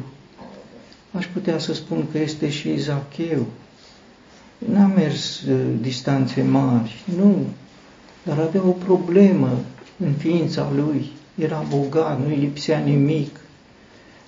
aș 1.12 1.26
putea 1.26 1.58
să 1.58 1.74
spun 1.74 2.10
că 2.10 2.18
este 2.18 2.50
și 2.50 2.76
Zacheu, 2.76 3.46
N-a 4.70 4.86
mers 4.86 5.40
uh, 5.40 5.60
distanțe 5.80 6.42
mari, 6.42 7.02
nu, 7.16 7.46
dar 8.22 8.38
avea 8.38 8.62
o 8.62 8.70
problemă 8.70 9.58
în 9.98 10.12
ființa 10.12 10.70
lui. 10.74 11.10
Era 11.38 11.64
bogat, 11.68 12.20
nu-i 12.24 12.36
lipsea 12.36 12.78
nimic, 12.78 13.40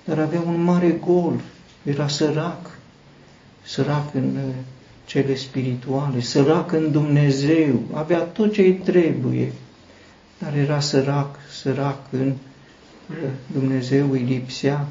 dar 0.03 0.19
avea 0.19 0.41
un 0.41 0.63
mare 0.63 0.99
gol, 1.05 1.41
era 1.83 2.07
sărac, 2.07 2.77
sărac 3.63 4.13
în 4.13 4.35
uh, 4.35 4.53
cele 5.05 5.35
spirituale, 5.35 6.19
sărac 6.21 6.71
în 6.71 6.91
Dumnezeu, 6.91 7.79
avea 7.93 8.19
tot 8.19 8.53
ce 8.53 8.61
îi 8.61 8.73
trebuie, 8.73 9.51
dar 10.37 10.55
era 10.55 10.79
sărac, 10.79 11.35
sărac 11.61 11.99
în 12.11 12.27
uh, 13.09 13.15
Dumnezeu 13.53 14.11
îi 14.11 14.19
lipsea 14.21 14.87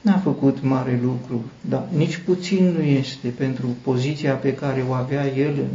N-a 0.00 0.18
făcut 0.18 0.62
mare 0.62 1.00
lucru, 1.02 1.44
dar 1.68 1.88
nici 1.96 2.16
puțin 2.16 2.64
nu 2.70 2.82
este 2.82 3.28
pentru 3.28 3.66
poziția 3.82 4.34
pe 4.34 4.54
care 4.54 4.84
o 4.88 4.92
avea 4.92 5.26
el 5.26 5.66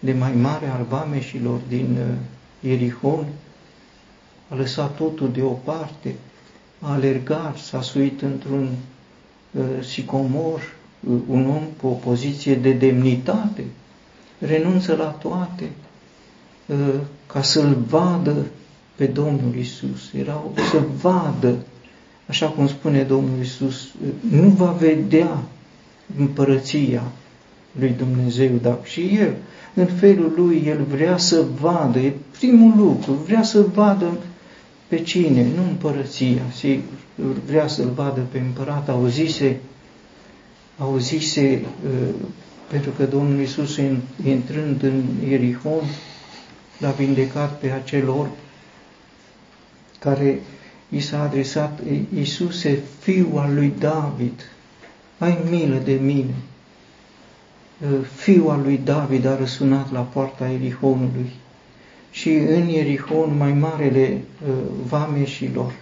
de 0.00 0.12
mai 0.12 0.32
mare 0.32 0.66
al 0.66 0.86
vameșilor 0.88 1.60
din 1.68 1.96
uh, 1.98 2.70
Ierihon. 2.70 3.26
A 4.48 4.54
lăsat 4.54 4.96
totul 4.96 5.30
deoparte, 5.32 6.14
a 6.80 6.92
alergat, 6.92 7.56
s-a 7.56 7.82
suit 7.82 8.22
într-un 8.22 8.68
uh, 9.50 9.62
sicomor, 9.84 10.60
uh, 11.10 11.18
un 11.28 11.46
om 11.50 11.62
cu 11.80 11.86
o 11.86 11.92
poziție 11.92 12.54
de 12.54 12.72
demnitate, 12.72 13.64
renunță 14.38 14.94
la 14.96 15.04
toate 15.06 15.70
uh, 16.66 16.76
ca 17.26 17.42
să-l 17.42 17.76
vadă 17.88 18.46
pe 18.94 19.06
Domnul 19.06 19.54
Isus. 19.58 20.12
Era 20.18 20.42
să 20.70 20.82
vadă 21.00 21.54
așa 22.28 22.46
cum 22.46 22.68
spune 22.68 23.02
Domnul 23.02 23.40
Isus, 23.40 23.88
nu 24.30 24.48
va 24.48 24.70
vedea 24.70 25.42
împărăția 26.18 27.02
lui 27.78 27.94
Dumnezeu, 27.98 28.50
dar 28.62 28.78
și 28.82 29.00
El, 29.00 29.34
în 29.74 29.86
felul 29.86 30.32
lui, 30.36 30.62
El 30.66 30.84
vrea 30.90 31.16
să 31.16 31.44
vadă, 31.60 31.98
e 31.98 32.12
primul 32.38 32.72
lucru, 32.76 33.12
vrea 33.12 33.42
să 33.42 33.66
vadă 33.74 34.18
pe 34.88 35.00
cine, 35.00 35.46
nu 35.56 35.62
împărăția, 35.62 36.42
sigur, 36.54 36.82
vrea 37.46 37.66
să-L 37.66 37.90
vadă 37.94 38.20
pe 38.32 38.38
împărat, 38.38 38.88
auzise, 38.88 39.60
auzise, 40.78 41.62
uh, 41.84 42.14
pentru 42.70 42.90
că 42.90 43.04
Domnul 43.04 43.40
Isus, 43.40 43.76
intrând 44.24 44.82
în 44.82 45.02
Ierihon, 45.28 45.82
l-a 46.78 46.90
vindecat 46.90 47.58
pe 47.58 47.70
acel 47.70 48.08
orb 48.08 48.30
care 49.98 50.40
i 50.88 51.00
s-a 51.00 51.22
adresat 51.22 51.80
Iisuse, 52.14 52.82
fiul 52.98 53.38
al 53.38 53.54
lui 53.54 53.72
David, 53.78 54.50
ai 55.18 55.38
milă 55.50 55.80
de 55.84 55.92
mine. 55.92 56.34
Fiul 58.14 58.50
al 58.50 58.60
lui 58.62 58.80
David 58.84 59.26
a 59.26 59.36
răsunat 59.36 59.92
la 59.92 60.00
poarta 60.00 60.50
Erihonului 60.50 61.30
și 62.10 62.30
în 62.30 62.68
Erihon 62.68 63.36
mai 63.36 63.52
marele 63.52 64.22
vameșilor 64.88 65.72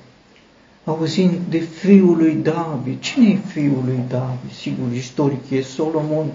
auzind 0.86 1.38
de 1.48 1.58
fiul 1.58 2.16
lui 2.16 2.34
David. 2.34 3.00
Cine 3.00 3.28
e 3.28 3.36
fiul 3.36 3.82
lui 3.84 4.00
David? 4.08 4.52
Sigur, 4.60 4.92
istoric 4.92 5.50
e 5.50 5.60
Solomon, 5.60 6.26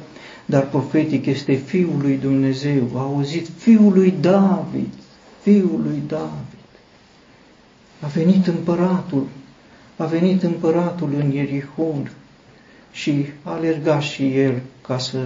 dar 0.46 0.70
profetic 0.70 1.26
este 1.26 1.54
fiul 1.54 1.98
lui 2.02 2.18
Dumnezeu. 2.18 2.90
A 2.96 3.00
auzit 3.00 3.48
fiul 3.58 3.94
lui 3.94 4.14
David, 4.20 4.90
fiul 5.42 5.82
lui 5.84 6.02
David. 6.08 6.51
A 8.02 8.08
venit 8.08 8.48
împăratul, 8.48 9.28
a 9.98 10.06
venit 10.06 10.44
împăratul 10.44 11.14
în 11.14 11.32
Ierihon 11.32 12.12
și 12.92 13.26
a 13.44 13.52
alergat 13.52 14.02
și 14.02 14.38
el 14.38 14.62
ca 14.82 14.98
să 14.98 15.18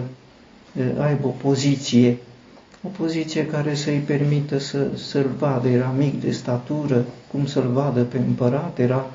aibă 1.00 1.28
o 1.28 1.30
poziție, 1.30 2.18
o 2.84 2.88
poziție 2.88 3.46
care 3.46 3.76
să-i 3.76 4.00
permită 4.00 4.58
să, 4.58 4.88
să-l 4.98 5.30
vadă, 5.38 5.68
era 5.68 5.94
mic 5.98 6.22
de 6.22 6.32
statură, 6.32 7.06
cum 7.32 7.46
să-l 7.46 7.68
vadă 7.68 8.04
pe 8.04 8.18
împărat, 8.18 8.80
era 8.80 9.06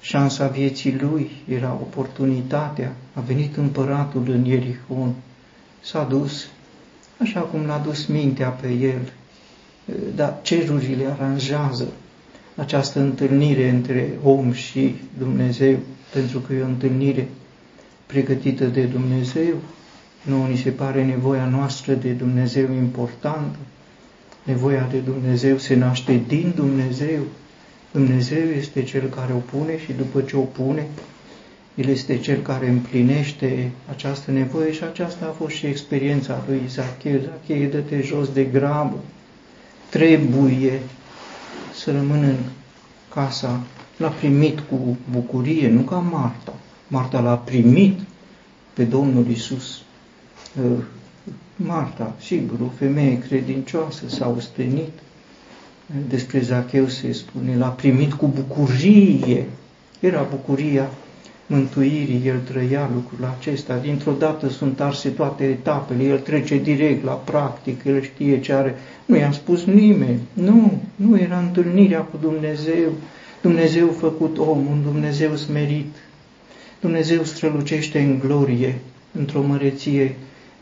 șansa 0.00 0.46
vieții 0.46 0.98
lui, 1.00 1.30
era 1.48 1.72
oportunitatea, 1.72 2.92
a 3.14 3.20
venit 3.20 3.56
împăratul 3.56 4.24
în 4.28 4.44
Ierihon, 4.44 5.14
s-a 5.80 6.02
dus, 6.02 6.46
așa 7.20 7.40
cum 7.40 7.66
l-a 7.66 7.78
dus 7.78 8.06
mintea 8.06 8.48
pe 8.48 8.68
el, 8.68 9.12
dar 10.14 10.38
cerurile 10.42 11.06
aranjează 11.18 11.86
această 12.56 13.00
întâlnire 13.00 13.68
între 13.68 14.08
om 14.22 14.52
și 14.52 14.94
Dumnezeu, 15.18 15.76
pentru 16.12 16.38
că 16.38 16.52
e 16.52 16.62
o 16.62 16.66
întâlnire 16.66 17.28
pregătită 18.06 18.64
de 18.64 18.82
Dumnezeu, 18.82 19.54
nu 20.22 20.46
ni 20.46 20.56
se 20.56 20.70
pare 20.70 21.04
nevoia 21.04 21.44
noastră 21.44 21.92
de 21.92 22.10
Dumnezeu 22.10 22.72
importantă, 22.72 23.56
nevoia 24.42 24.88
de 24.90 24.98
Dumnezeu 24.98 25.58
se 25.58 25.74
naște 25.74 26.22
din 26.26 26.52
Dumnezeu, 26.56 27.20
Dumnezeu 27.90 28.48
este 28.58 28.82
Cel 28.82 29.08
care 29.08 29.32
o 29.32 29.58
pune 29.58 29.78
și 29.78 29.92
după 29.92 30.20
ce 30.20 30.36
o 30.36 30.40
pune, 30.40 30.86
El 31.74 31.88
este 31.88 32.18
Cel 32.18 32.40
care 32.40 32.68
împlinește 32.68 33.70
această 33.90 34.30
nevoie 34.30 34.72
și 34.72 34.84
aceasta 34.84 35.26
a 35.26 35.36
fost 35.42 35.54
și 35.54 35.66
experiența 35.66 36.44
lui 36.48 36.60
Zacheu. 36.68 37.20
Zacheu, 37.20 37.68
dă-te 37.68 38.00
jos 38.02 38.32
de 38.32 38.44
grabă, 38.44 38.96
trebuie 39.88 40.80
să 41.84 41.92
rămână 41.92 42.26
în 42.26 42.38
casa, 43.14 43.60
l-a 43.96 44.08
primit 44.08 44.60
cu 44.60 44.96
bucurie, 45.10 45.68
nu 45.68 45.80
ca 45.80 45.96
Marta. 45.96 46.54
Marta 46.88 47.20
l-a 47.20 47.36
primit 47.36 47.98
pe 48.72 48.84
Domnul 48.84 49.26
Isus. 49.30 49.82
Uh, 50.64 50.78
Marta, 51.56 52.14
sigur, 52.20 52.60
o 52.60 52.70
femeie 52.78 53.18
credincioasă, 53.18 54.08
s-a 54.08 54.28
ostenit. 54.36 54.92
Despre 56.08 56.40
Zacheu 56.40 56.88
se 56.88 57.12
spune, 57.12 57.56
l-a 57.56 57.68
primit 57.68 58.12
cu 58.12 58.26
bucurie. 58.26 59.46
Era 60.00 60.22
bucuria 60.22 60.90
mântuirii, 61.46 62.22
el 62.26 62.38
trăia 62.38 62.90
lucrul 62.94 63.34
acesta. 63.38 63.76
Dintr-o 63.76 64.12
dată 64.12 64.48
sunt 64.48 64.80
arse 64.80 65.08
toate 65.08 65.44
etapele, 65.44 66.02
el 66.02 66.18
trece 66.18 66.58
direct 66.58 67.04
la 67.04 67.12
practic, 67.12 67.84
el 67.84 68.02
știe 68.02 68.40
ce 68.40 68.52
are. 68.52 68.74
Nu 69.04 69.16
i-a 69.16 69.32
spus 69.32 69.64
nimeni. 69.64 70.20
Nu, 70.32 70.82
nu 70.96 71.18
era 71.18 71.38
întâlnirea 71.38 72.00
cu 72.00 72.16
Dumnezeu. 72.20 72.92
Dumnezeu 73.40 73.88
făcut 73.88 74.38
om, 74.38 74.66
un 74.66 74.82
Dumnezeu 74.82 75.36
smerit. 75.36 75.94
Dumnezeu 76.80 77.22
strălucește 77.22 78.00
în 78.00 78.18
glorie, 78.18 78.74
într-o 79.18 79.42
măreție 79.42 80.14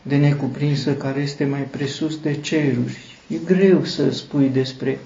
de 0.03 0.17
necuprinsă 0.17 0.93
care 0.93 1.21
este 1.21 1.45
mai 1.45 1.61
presus 1.61 2.21
de 2.21 2.35
ceruri. 2.35 2.99
E 3.29 3.37
greu 3.45 3.85
să 3.85 4.11
spui 4.11 4.49
despre 4.53 4.99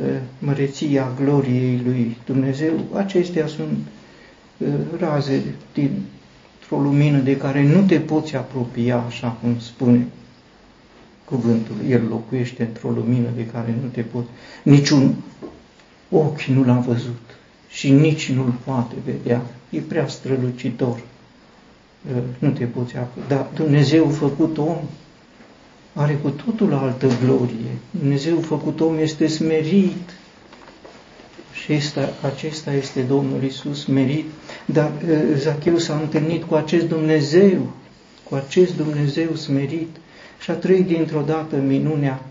uh, 0.00 0.08
măreția 0.38 1.12
gloriei 1.20 1.80
lui 1.84 2.16
Dumnezeu. 2.24 2.72
Acestea 2.94 3.46
sunt 3.46 3.70
uh, 3.70 3.93
raze 4.98 5.42
dintr-o 5.72 6.80
lumină 6.80 7.18
de 7.18 7.36
care 7.36 7.62
nu 7.62 7.82
te 7.82 8.00
poți 8.00 8.36
apropia, 8.36 9.04
așa 9.06 9.28
cum 9.28 9.58
spune 9.58 10.06
cuvântul. 11.24 11.74
El 11.88 12.02
locuiește 12.08 12.62
într-o 12.62 12.90
lumină 12.90 13.28
de 13.36 13.46
care 13.46 13.74
nu 13.82 13.88
te 13.88 14.00
poți... 14.00 14.26
Niciun 14.62 15.14
ochi 16.10 16.42
nu 16.42 16.64
l-a 16.64 16.78
văzut 16.78 17.20
și 17.68 17.90
nici 17.90 18.30
nu-l 18.30 18.54
poate 18.64 18.94
vedea. 19.04 19.42
E 19.70 19.78
prea 19.78 20.08
strălucitor 20.08 21.00
nu 22.38 22.50
te 22.50 22.64
poți 22.64 22.96
apă. 22.96 23.20
Dar 23.28 23.46
Dumnezeu 23.54 24.08
făcut 24.08 24.58
om 24.58 24.76
are 25.92 26.14
cu 26.14 26.28
totul 26.28 26.74
altă 26.74 27.06
glorie. 27.24 27.78
Dumnezeu 27.90 28.40
făcut 28.40 28.80
om 28.80 28.98
este 28.98 29.26
smerit. 29.26 30.10
Și 31.64 31.72
ăsta, 31.72 32.12
acesta 32.22 32.72
este 32.72 33.00
Domnul 33.00 33.42
Isus 33.42 33.84
merit. 33.84 34.24
Dar 34.64 34.92
Zacheu 35.34 35.78
s-a 35.78 35.94
întâlnit 35.94 36.42
cu 36.44 36.54
acest 36.54 36.88
Dumnezeu, 36.88 37.72
cu 38.28 38.34
acest 38.34 38.76
Dumnezeu 38.76 39.34
smerit 39.34 39.96
și 40.40 40.50
a 40.50 40.54
trăit 40.54 40.86
dintr-o 40.86 41.20
dată 41.20 41.56
minunea 41.56 42.22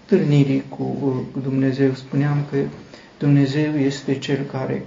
întâlnirii 0.00 0.62
cu, 0.68 0.82
cu 1.32 1.38
Dumnezeu. 1.42 1.94
Spuneam 1.94 2.44
că 2.50 2.56
Dumnezeu 3.18 3.78
este 3.78 4.18
Cel 4.18 4.44
care 4.50 4.84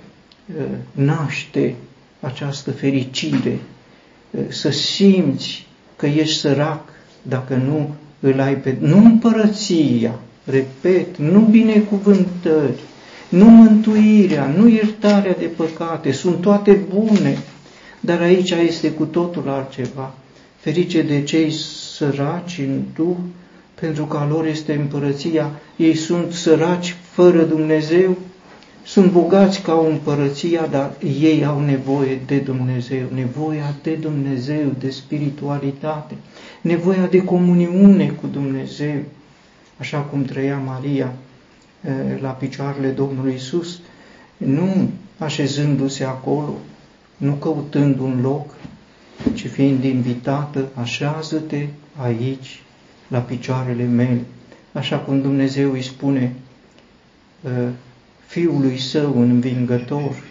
naște 0.92 1.76
această 2.20 2.72
fericire, 2.72 3.60
să 4.48 4.70
simți 4.70 5.68
că 5.96 6.06
ești 6.06 6.38
sărac 6.40 6.90
dacă 7.22 7.56
nu 7.56 7.96
îl 8.20 8.40
ai 8.40 8.56
pe... 8.56 8.78
Nu 8.80 8.98
împărăția, 8.98 10.20
repet, 10.50 11.18
nu 11.18 11.40
binecuvântări, 11.40 12.80
nu 13.30 13.46
mântuirea, 13.46 14.54
nu 14.58 14.68
iertarea 14.68 15.36
de 15.40 15.46
păcate, 15.46 16.12
sunt 16.12 16.42
toate 16.42 16.80
bune, 16.96 17.38
dar 18.00 18.22
aici 18.22 18.52
este 18.52 18.92
cu 18.92 19.04
totul 19.06 19.50
altceva. 19.50 20.14
Ferice 20.60 21.02
de 21.02 21.24
cei 21.24 21.52
săraci 21.96 22.58
în 22.68 22.82
Duh, 22.96 23.16
pentru 23.76 24.06
că 24.06 24.18
a 24.18 24.28
lor 24.28 24.46
este 24.46 24.74
împărăția, 24.74 25.52
ei 25.76 25.96
sunt 25.96 26.32
săraci 26.32 26.96
fără 27.12 27.42
Dumnezeu, 27.44 28.18
sunt 28.84 29.12
bogați 29.12 29.62
ca 29.62 29.74
o 29.74 29.86
împărăția, 29.86 30.68
dar 30.72 30.92
ei 31.22 31.46
au 31.46 31.60
nevoie 31.60 32.20
de 32.26 32.38
Dumnezeu, 32.38 33.06
nevoia 33.14 33.76
de 33.84 33.94
Dumnezeu, 33.94 34.74
de 34.80 34.90
spiritualitate, 34.90 36.14
nevoia 36.62 37.06
de 37.10 37.24
comuniune 37.24 38.14
cu 38.22 38.28
Dumnezeu, 38.28 39.02
așa 39.80 40.00
cum 40.00 40.24
trăia 40.24 40.58
Maria 40.58 41.14
la 42.22 42.30
picioarele 42.30 42.90
Domnului 42.90 43.34
Isus, 43.34 43.80
nu 44.38 44.90
așezându-se 45.18 46.04
acolo, 46.04 46.58
nu 47.18 47.34
căutând 47.34 48.00
un 48.00 48.22
loc, 48.22 48.56
ci 49.34 49.48
fiind 49.48 49.84
invitată, 49.84 50.70
așează-te 50.74 51.68
aici, 51.96 52.62
la 53.08 53.20
picioarele 53.20 53.84
mele, 53.84 54.22
așa 54.72 54.98
cum 54.98 55.22
Dumnezeu 55.22 55.72
îi 55.72 55.82
spune 55.82 56.34
Fiului 58.26 58.80
Său 58.80 59.22
învingător 59.22 60.24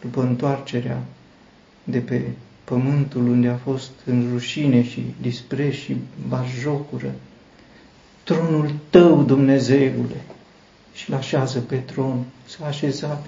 după 0.00 0.22
întoarcerea 0.22 1.02
de 1.84 1.98
pe 1.98 2.22
pământul 2.64 3.28
unde 3.28 3.48
a 3.48 3.56
fost 3.56 3.90
în 4.04 4.28
rușine 4.32 4.82
și 4.82 5.02
dispreț 5.20 5.74
și 5.74 5.96
bajocură, 6.28 7.14
tronul 8.28 8.70
Tău, 8.90 9.22
Dumnezeule, 9.22 10.20
și-l 10.94 11.14
așează 11.14 11.58
pe 11.58 11.76
tron, 11.76 12.24
s-a 12.46 12.66
așezat 12.66 13.26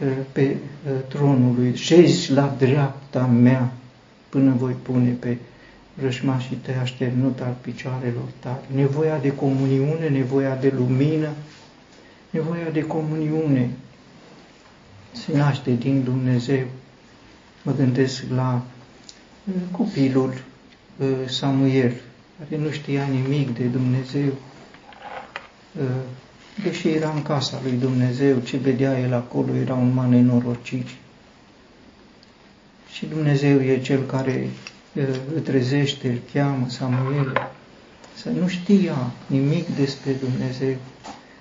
uh, 0.00 0.08
pe 0.32 0.56
uh, 0.86 0.92
tronul 1.08 1.54
lui, 1.54 1.76
șezi 1.76 2.32
la 2.32 2.54
dreapta 2.58 3.24
mea 3.24 3.72
până 4.28 4.54
voi 4.58 4.72
pune 4.82 5.10
pe 5.10 5.36
rășmașii 6.02 6.56
tăi 6.56 6.74
așternut 6.74 7.40
al 7.40 7.56
picioarelor 7.60 8.28
tale. 8.38 8.60
Nevoia 8.74 9.18
de 9.18 9.34
comuniune, 9.34 10.08
nevoia 10.08 10.54
de 10.54 10.72
lumină, 10.76 11.28
nevoia 12.30 12.68
de 12.72 12.82
comuniune 12.82 13.70
se 15.12 15.36
naște 15.36 15.70
din 15.70 16.02
Dumnezeu. 16.04 16.64
Mă 17.62 17.72
gândesc 17.76 18.22
la 18.34 18.62
uh, 19.44 19.54
copilul 19.70 20.32
uh, 20.96 21.06
Samuel, 21.26 21.92
care 22.40 22.62
nu 22.62 22.70
știa 22.70 23.04
nimic 23.04 23.56
de 23.56 23.64
Dumnezeu, 23.64 24.32
uh, 25.80 25.84
deși 26.62 26.88
era 26.88 27.10
în 27.10 27.22
casa 27.22 27.60
lui 27.62 27.72
Dumnezeu, 27.72 28.38
ce 28.38 28.56
vedea 28.56 28.98
el 28.98 29.14
acolo 29.14 29.54
era 29.54 29.74
un 29.74 29.94
man 29.94 30.08
nenorocit. 30.08 30.86
Și 32.92 33.06
Dumnezeu 33.06 33.60
e 33.60 33.80
cel 33.80 34.02
care 34.02 34.48
îl 35.34 35.40
trezește, 35.40 36.08
îl 36.08 36.18
cheamă 36.32 36.68
Samuel, 36.68 37.50
să 38.14 38.28
nu 38.28 38.48
știa 38.48 39.12
nimic 39.26 39.66
despre 39.76 40.12
Dumnezeu. 40.12 40.76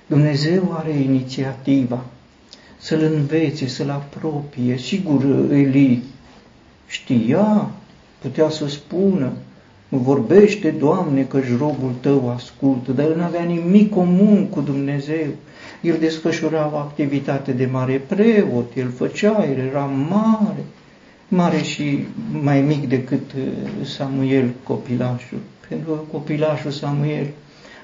Dumnezeu 0.07 0.75
are 0.77 0.91
inițiativa 0.91 2.05
să-l 2.77 3.01
învețe, 3.01 3.67
să-l 3.67 3.89
apropie. 3.89 4.77
Sigur, 4.77 5.23
Eli 5.51 6.03
știa, 6.87 7.71
putea 8.21 8.49
să 8.49 8.67
spună, 8.67 9.31
Vorbește, 9.89 10.69
Doamne, 10.69 11.23
că-și 11.23 11.51
robul 11.51 11.91
tău 11.99 12.31
ascultă, 12.35 12.91
dar 12.91 13.05
el 13.05 13.15
nu 13.15 13.23
avea 13.23 13.43
nimic 13.43 13.89
comun 13.89 14.47
cu 14.49 14.61
Dumnezeu. 14.61 15.27
El 15.81 15.97
desfășura 15.99 16.71
o 16.73 16.77
activitate 16.77 17.51
de 17.51 17.65
mare 17.65 18.01
preot, 18.07 18.75
el 18.75 18.89
făcea, 18.89 19.45
el 19.51 19.57
era 19.57 19.85
mare, 20.09 20.65
mare 21.27 21.61
și 21.61 22.05
mai 22.41 22.61
mic 22.61 22.89
decât 22.89 23.31
uh, 23.33 23.85
Samuel, 23.85 24.49
copilașul. 24.63 25.37
Pentru 25.67 25.91
că 25.91 25.99
copilașul 26.11 26.71
Samuel 26.71 27.27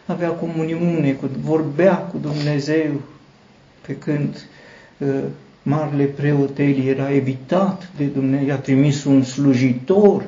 avea 0.06 0.30
comuniune, 0.30 1.12
cu, 1.12 1.30
vorbea 1.42 1.96
cu 1.96 2.18
Dumnezeu, 2.18 3.02
pe 3.88 3.96
când 3.96 4.48
uh, 4.98 5.08
marele 5.64 6.04
preot 6.04 6.58
Eli 6.58 6.88
era 6.88 7.14
evitat 7.14 7.90
de 7.98 8.06
Dumnezeu, 8.06 8.48
i-a 8.48 8.58
trimis 8.58 9.04
un 9.04 9.24
slujitor 9.24 10.24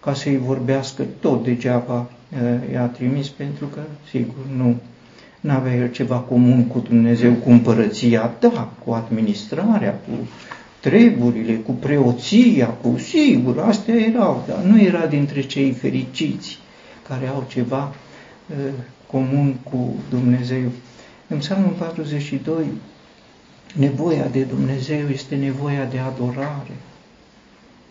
ca 0.00 0.14
să-i 0.14 0.38
vorbească 0.38 1.04
tot 1.20 1.44
degeaba 1.44 2.10
uh, 2.32 2.72
i-a 2.72 2.86
trimis 2.86 3.28
pentru 3.28 3.66
că, 3.66 3.80
sigur, 4.10 4.46
nu 4.56 4.76
nu 5.40 5.50
avea 5.52 5.74
el 5.74 5.90
ceva 5.90 6.16
comun 6.16 6.66
cu 6.66 6.78
Dumnezeu, 6.78 7.32
cu 7.32 7.50
împărăția, 7.50 8.34
da, 8.40 8.72
cu 8.84 8.92
administrarea, 8.92 9.92
cu 9.92 10.28
treburile, 10.80 11.54
cu 11.54 11.72
preoția, 11.72 12.66
cu 12.66 12.98
sigur, 12.98 13.58
astea 13.58 13.94
erau, 13.94 14.44
dar 14.46 14.58
nu 14.58 14.80
era 14.80 15.06
dintre 15.06 15.40
cei 15.40 15.72
fericiți 15.72 16.58
care 17.08 17.26
au 17.26 17.44
ceva 17.48 17.94
uh, 18.48 18.56
comun 19.06 19.54
cu 19.62 19.94
Dumnezeu. 20.10 20.70
În 21.28 21.38
Psalmul 21.38 21.74
42, 21.78 22.64
nevoia 23.76 24.26
de 24.32 24.42
Dumnezeu 24.42 25.08
este 25.12 25.34
nevoia 25.36 25.84
de 25.84 25.98
adorare. 25.98 26.76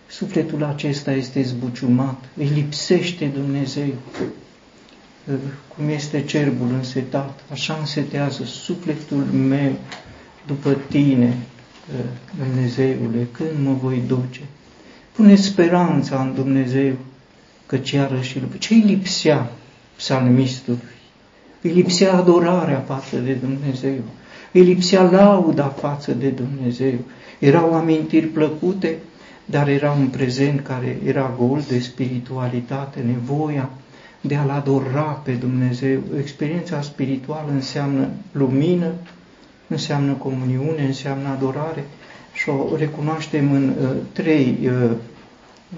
Sufletul 0.10 0.64
acesta 0.64 1.12
este 1.12 1.42
zbuciumat, 1.42 2.24
îi 2.38 2.52
lipsește 2.54 3.26
Dumnezeu. 3.26 3.94
Cum 5.76 5.90
este 5.90 6.24
cerbul 6.24 6.68
însetat, 6.78 7.40
așa 7.52 7.78
însetează 7.80 8.44
sufletul 8.44 9.24
meu 9.24 9.72
după 10.48 10.78
tine, 10.90 11.38
Dumnezeule, 12.38 13.28
când 13.32 13.50
mă 13.64 13.74
voi 13.74 14.04
duce. 14.08 14.42
Pune 15.12 15.36
speranța 15.36 16.22
în 16.22 16.34
Dumnezeu, 16.36 16.94
căci 17.66 17.92
iarăși 17.92 18.42
ce-i 18.60 18.84
lipsea 18.86 19.52
psalmistului? 19.96 20.80
Îi 21.62 21.72
lipsea 21.72 22.14
adorarea 22.14 22.84
față 22.88 23.18
de 23.18 23.34
Dumnezeu, 23.34 24.02
îi 24.52 24.62
lipsea 24.62 25.02
lauda 25.02 25.68
față 25.68 26.12
de 26.12 26.28
Dumnezeu. 26.28 26.94
Erau 27.40 27.74
amintiri 27.74 28.26
plăcute, 28.26 28.98
dar 29.50 29.68
era 29.68 29.92
un 29.92 30.08
prezent 30.08 30.62
care 30.62 30.98
era 31.06 31.36
gol 31.38 31.62
de 31.68 31.80
spiritualitate, 31.80 33.00
nevoia 33.00 33.70
de 34.22 34.36
a-L 34.36 34.50
adora 34.50 35.02
pe 35.02 35.32
Dumnezeu. 35.32 36.00
Experiența 36.20 36.82
spirituală 36.82 37.52
înseamnă 37.52 38.08
lumină, 38.32 38.92
înseamnă 39.68 40.14
comuniune, 40.14 40.86
înseamnă 40.86 41.28
adorare 41.28 41.84
și 42.34 42.50
o 42.50 42.76
recunoaștem 42.78 43.52
în 43.52 43.70
uh, 43.70 43.90
trei 44.12 44.58
uh, 44.64 44.92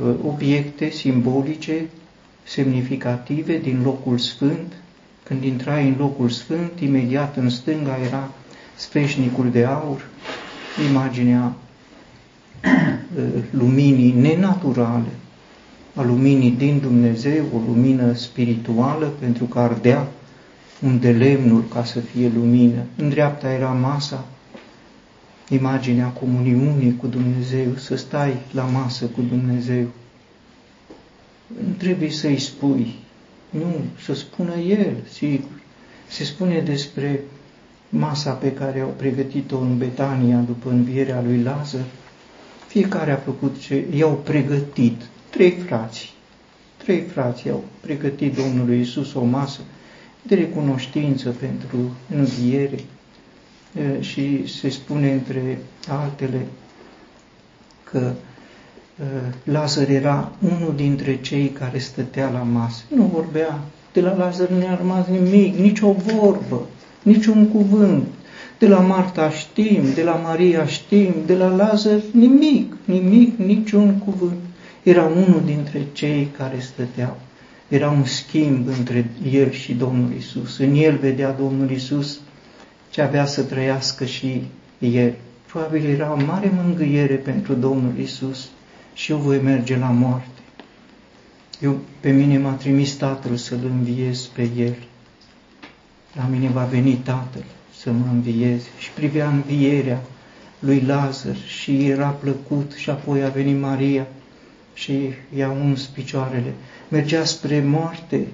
uh, 0.03 0.15
obiecte 0.25 0.89
simbolice, 0.89 1.85
semnificative 2.43 3.57
din 3.57 3.81
locul 3.83 4.17
sfânt. 4.17 4.73
Când 5.23 5.43
intrai 5.43 5.87
în 5.87 5.95
locul 5.97 6.29
sfânt, 6.29 6.71
imediat 6.79 7.35
în 7.35 7.49
stânga 7.49 7.97
era 8.05 8.31
sfeșnicul 8.75 9.51
de 9.51 9.63
aur, 9.63 10.07
imaginea 10.89 11.43
uh, 11.45 11.70
luminii 13.61 14.11
nenaturale, 14.11 15.11
a 15.95 16.03
luminii 16.03 16.51
din 16.51 16.79
Dumnezeu, 16.79 17.45
o 17.55 17.57
lumină 17.67 18.13
spirituală, 18.13 19.05
pentru 19.19 19.45
că 19.45 19.59
ardea 19.59 20.07
un 20.83 20.99
de 20.99 21.11
lemnuri 21.11 21.67
ca 21.67 21.83
să 21.83 21.99
fie 21.99 22.31
lumină. 22.35 22.83
În 22.95 23.09
dreapta 23.09 23.51
era 23.51 23.69
masa, 23.69 24.25
imaginea 25.49 26.07
comuniunii 26.07 26.95
cu 26.97 27.07
Dumnezeu, 27.07 27.75
să 27.75 27.95
stai 27.95 28.37
la 28.51 28.63
masă 28.63 29.05
cu 29.05 29.21
Dumnezeu. 29.21 29.87
Nu 31.47 31.73
trebuie 31.77 32.09
să-i 32.09 32.39
spui, 32.39 32.95
nu, 33.49 33.75
să 34.03 34.13
spună 34.13 34.55
El, 34.55 34.95
sigur. 35.09 35.49
Se 36.07 36.23
spune 36.23 36.59
despre 36.59 37.19
masa 37.89 38.31
pe 38.31 38.53
care 38.53 38.79
au 38.79 38.93
pregătit-o 38.97 39.57
în 39.57 39.77
Betania 39.77 40.37
după 40.37 40.69
învierea 40.69 41.21
lui 41.21 41.41
Lazar. 41.41 41.85
Fiecare 42.71 43.11
a 43.11 43.15
făcut 43.15 43.59
ce 43.59 43.85
i-au 43.95 44.21
pregătit. 44.23 45.01
Trei 45.29 45.51
frați. 45.51 46.13
Trei 46.77 47.01
frați 47.01 47.49
au 47.49 47.63
pregătit 47.81 48.35
Domnului 48.35 48.79
Isus 48.79 49.13
o 49.13 49.23
masă 49.23 49.59
de 50.21 50.35
recunoștință 50.35 51.29
pentru 51.29 51.77
înviere 52.15 52.79
și 53.99 54.47
se 54.47 54.69
spune 54.69 55.11
între 55.11 55.59
altele 55.87 56.45
că 57.83 58.13
Lazar 59.43 59.89
era 59.89 60.31
unul 60.39 60.73
dintre 60.75 61.21
cei 61.21 61.49
care 61.49 61.77
stătea 61.77 62.29
la 62.29 62.41
masă. 62.41 62.83
Nu 62.95 63.03
vorbea, 63.03 63.59
de 63.93 64.01
la 64.01 64.15
Lazar 64.15 64.49
nu 64.49 64.67
a 64.67 64.75
rămas 64.75 65.07
nimic, 65.07 65.55
nicio 65.55 65.91
vorbă, 65.91 66.67
niciun 67.03 67.47
cuvânt. 67.47 68.07
De 68.61 68.67
la 68.67 68.79
Marta 68.79 69.29
știm, 69.29 69.93
de 69.93 70.03
la 70.03 70.15
Maria 70.15 70.65
știm, 70.65 71.13
de 71.25 71.35
la 71.35 71.47
Lazar 71.47 72.01
nimic, 72.11 72.73
nimic, 72.85 73.37
niciun 73.37 73.97
cuvânt. 73.97 74.39
Era 74.83 75.03
unul 75.03 75.41
dintre 75.45 75.85
cei 75.91 76.27
care 76.37 76.59
stăteau. 76.59 77.17
Era 77.67 77.89
un 77.89 78.03
schimb 78.03 78.67
între 78.67 79.09
el 79.31 79.51
și 79.51 79.73
Domnul 79.73 80.13
Isus. 80.17 80.57
În 80.57 80.75
el 80.75 80.97
vedea 80.97 81.31
Domnul 81.31 81.71
Isus 81.71 82.19
ce 82.89 83.01
avea 83.01 83.25
să 83.25 83.43
trăiască 83.43 84.05
și 84.05 84.43
el. 84.79 85.13
Probabil 85.45 85.85
era 85.85 86.11
o 86.11 86.25
mare 86.25 86.51
mângâiere 86.63 87.15
pentru 87.15 87.53
Domnul 87.53 87.97
Isus 87.99 88.49
și 88.93 89.11
eu 89.11 89.17
voi 89.17 89.39
merge 89.39 89.77
la 89.77 89.89
moarte. 89.89 90.41
Eu, 91.61 91.79
pe 91.99 92.11
mine 92.11 92.37
m-a 92.37 92.53
trimis 92.53 92.93
Tatăl 92.93 93.35
să-L 93.35 93.65
înviez 93.65 94.25
pe 94.25 94.49
El. 94.57 94.75
La 96.15 96.27
mine 96.31 96.49
va 96.49 96.63
veni 96.63 96.93
Tatăl 96.93 97.43
să 97.83 97.91
mă 97.91 98.05
învieze 98.11 98.67
și 98.77 98.89
privea 98.91 99.27
învierea 99.29 100.01
lui 100.59 100.79
Lazar 100.79 101.35
și 101.35 101.87
era 101.87 102.07
plăcut 102.07 102.71
și 102.75 102.89
apoi 102.89 103.23
a 103.23 103.29
venit 103.29 103.59
Maria 103.59 104.07
și 104.73 105.09
i-a 105.35 105.49
uns 105.49 105.85
picioarele. 105.85 106.53
Mergea 106.87 107.23
spre 107.23 107.61
moarte 107.61 108.27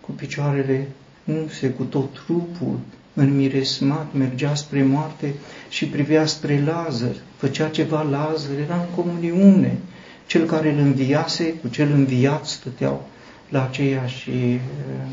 cu 0.00 0.10
picioarele 0.10 0.88
unse, 1.24 1.70
cu 1.70 1.82
tot 1.82 2.12
trupul 2.12 2.78
înmiresmat, 3.14 4.06
mergea 4.12 4.54
spre 4.54 4.82
moarte 4.82 5.34
și 5.68 5.86
privea 5.86 6.26
spre 6.26 6.62
Lazar. 6.64 7.14
Făcea 7.36 7.68
ceva 7.68 8.02
Lazar, 8.02 8.58
era 8.64 8.74
în 8.74 8.94
comuniune. 8.94 9.78
Cel 10.26 10.46
care 10.46 10.72
îl 10.72 10.78
înviase 10.78 11.52
cu 11.52 11.68
cel 11.68 11.92
înviat 11.92 12.46
stăteau 12.46 13.08
la 13.48 13.64
aceeași 13.64 14.30
uh, 14.30 14.60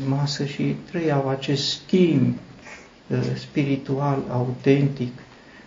masă 0.08 0.44
și 0.44 0.76
trăiau 0.90 1.28
acest 1.28 1.70
schimb 1.70 2.26
uh, 2.26 2.49
spiritual, 3.34 4.22
autentic. 4.30 5.12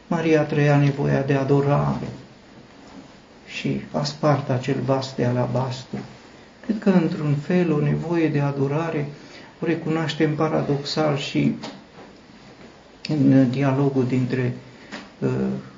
Maria 0.08 0.41
trăia 0.43 0.77
nevoia 0.77 1.21
de 1.21 1.34
adorare, 1.34 2.08
și 3.58 3.82
a 3.91 4.03
spart 4.03 4.49
acel 4.49 4.75
vas 4.86 5.13
de 5.15 5.25
alabastru. 5.25 5.97
Cred 6.65 6.79
că, 6.79 6.89
într-un 6.89 7.36
fel, 7.36 7.71
o 7.71 7.79
nevoie 7.79 8.27
de 8.27 8.39
adorare 8.39 9.08
o 9.60 9.65
recunoaștem 9.65 10.36
paradoxal 10.36 11.17
și 11.17 11.56
în 13.10 13.49
dialogul 13.49 14.06
dintre 14.08 14.53
uh, 15.19 15.29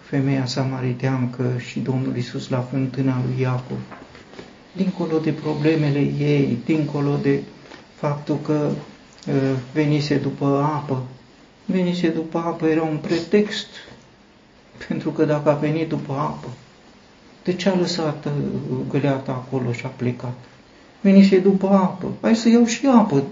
femeia 0.01 0.45
samariteancă 0.45 1.43
și 1.57 1.79
Domnul 1.79 2.17
Isus 2.17 2.49
la 2.49 2.59
fântâna 2.59 3.21
lui 3.25 3.41
Iacov. 3.41 3.77
Dincolo 4.75 5.17
de 5.17 5.31
problemele 5.31 5.99
ei, 5.99 6.57
dincolo 6.65 7.15
de 7.21 7.39
faptul 7.95 8.39
că 8.45 8.69
uh, 9.27 9.33
venise 9.73 10.17
după 10.17 10.45
apă, 10.45 11.03
venise 11.65 12.07
după 12.07 12.37
apă 12.37 12.65
era 12.67 12.83
un 12.83 12.97
pretext, 12.97 13.67
pentru 14.87 15.09
că 15.09 15.25
dacă 15.25 15.49
a 15.49 15.53
venit 15.53 15.89
după 15.89 16.13
apă, 16.13 16.47
de 17.43 17.53
ce 17.53 17.69
a 17.69 17.75
lăsat 17.75 18.25
uh, 18.25 18.31
găleata 18.89 19.31
acolo 19.31 19.71
și 19.71 19.85
a 19.85 19.87
plecat? 19.87 20.37
Venise 21.01 21.39
după 21.39 21.67
apă. 21.67 22.07
Hai 22.21 22.35
să 22.35 22.49
iau 22.49 22.65
și 22.65 22.85
apă, 22.85 23.23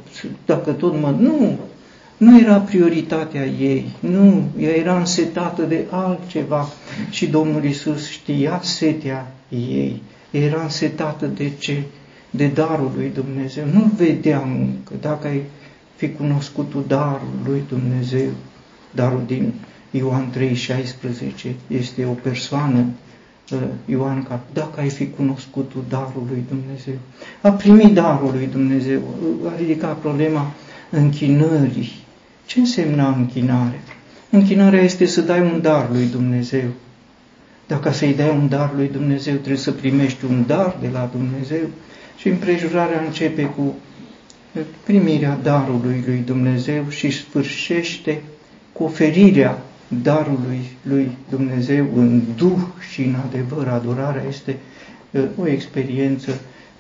dacă 0.46 0.72
tot 0.72 1.00
mă... 1.00 1.16
Nu! 1.20 1.60
Nu 2.18 2.40
era 2.40 2.58
prioritatea 2.58 3.46
ei, 3.46 3.90
nu, 4.00 4.44
ea 4.60 4.76
era 4.76 4.98
însetată 4.98 5.62
de 5.62 5.86
altceva 5.90 6.68
și 7.10 7.28
Domnul 7.28 7.64
Isus 7.64 8.10
știa 8.10 8.60
setea 8.64 9.32
ei, 9.50 10.02
era 10.32 10.62
însetată 10.62 11.26
de 11.26 11.52
ce? 11.60 11.84
De 12.30 12.48
darul 12.48 12.92
lui 12.96 13.12
Dumnezeu. 13.14 13.66
Nu 13.74 13.92
vedeam 13.98 14.68
că 14.84 14.94
dacă 15.02 15.28
ai 15.28 15.42
fi 16.08 16.12
cunoscut 16.12 16.70
tu 16.70 16.84
darul 16.88 17.34
lui 17.46 17.64
Dumnezeu, 17.70 18.30
darul 18.92 19.24
din 19.28 19.54
Ioan 19.92 20.34
3,16 20.38 21.52
este 21.68 22.06
o 22.06 22.12
persoană 22.12 22.86
Ioan 23.86 24.24
Cap, 24.24 24.42
dacă 24.54 24.80
ai 24.80 24.90
fi 24.90 25.10
cunoscut 25.10 25.70
tu 25.70 25.84
darul 25.90 26.24
lui 26.30 26.44
Dumnezeu. 26.48 26.94
A 27.42 27.52
primit 27.52 27.94
darul 27.94 28.32
lui 28.34 28.48
Dumnezeu, 28.52 29.02
a 29.48 29.58
ridicat 29.58 29.98
problema 29.98 30.52
închinării. 30.90 31.92
Ce 32.46 32.60
însemna 32.60 33.08
închinarea? 33.18 33.80
Închinarea 34.30 34.82
este 34.82 35.06
să 35.06 35.22
dai 35.22 35.40
un 35.42 35.62
dar 35.62 35.90
lui 35.92 36.06
Dumnezeu. 36.06 36.68
Dacă 37.68 37.92
să-i 37.92 38.14
dai 38.14 38.30
un 38.30 38.50
dar 38.50 38.72
lui 38.76 38.88
Dumnezeu, 38.88 39.34
trebuie 39.34 39.58
să 39.58 39.72
primești 39.72 40.26
un 40.26 40.44
dar 40.48 40.78
de 40.82 40.90
la 40.94 41.10
Dumnezeu. 41.12 41.68
Și 42.18 42.28
împrejurarea 42.28 43.02
începe 43.06 43.44
cu 43.44 43.76
primirea 44.84 45.40
darului 45.44 46.04
lui 46.06 46.24
Dumnezeu 46.26 46.90
și 46.90 47.10
sfârșește 47.12 48.22
cu 48.72 48.84
oferirea 48.84 49.62
darului 50.02 50.62
lui 50.82 51.12
Dumnezeu 51.30 51.88
în 51.96 52.22
duh 52.36 52.62
și 52.92 53.02
în 53.02 53.16
adevăr. 53.28 53.68
Adorarea 53.68 54.24
este 54.28 54.58
uh, 55.12 55.24
o 55.38 55.48
experiență 55.48 56.32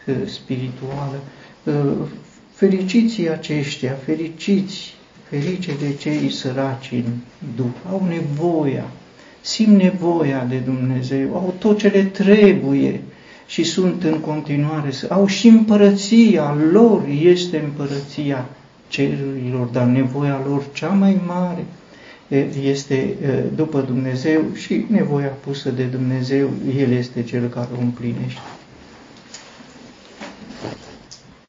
uh, 0.07 0.15
spirituală. 0.25 1.19
Uh, 1.63 2.07
fericiții 2.53 3.29
aceștia, 3.29 3.97
fericiți, 4.05 4.93
ferice 5.29 5.71
de 5.79 5.93
cei 5.93 6.31
săraci 6.31 6.91
în 6.91 7.11
duh, 7.55 7.91
au 7.91 8.07
nevoia, 8.07 8.85
simt 9.41 9.81
nevoia 9.81 10.45
de 10.49 10.57
Dumnezeu, 10.57 11.35
au 11.35 11.53
tot 11.59 11.77
ce 11.77 11.87
le 11.87 12.03
trebuie 12.03 13.01
și 13.45 13.63
sunt 13.63 14.03
în 14.03 14.19
continuare, 14.19 14.89
au 15.09 15.27
și 15.27 15.47
împărăția 15.47 16.57
lor, 16.71 17.01
este 17.21 17.59
împărăția 17.59 18.45
cerurilor, 18.87 19.67
dar 19.71 19.85
nevoia 19.85 20.41
lor 20.47 20.63
cea 20.73 20.87
mai 20.87 21.21
mare 21.27 21.65
este 22.63 23.15
după 23.55 23.81
Dumnezeu 23.81 24.41
și 24.53 24.85
nevoia 24.87 25.27
pusă 25.27 25.69
de 25.69 25.83
Dumnezeu, 25.83 26.49
El 26.77 26.91
este 26.91 27.23
Cel 27.23 27.47
care 27.47 27.67
o 27.77 27.81
împlinește. 27.81 28.41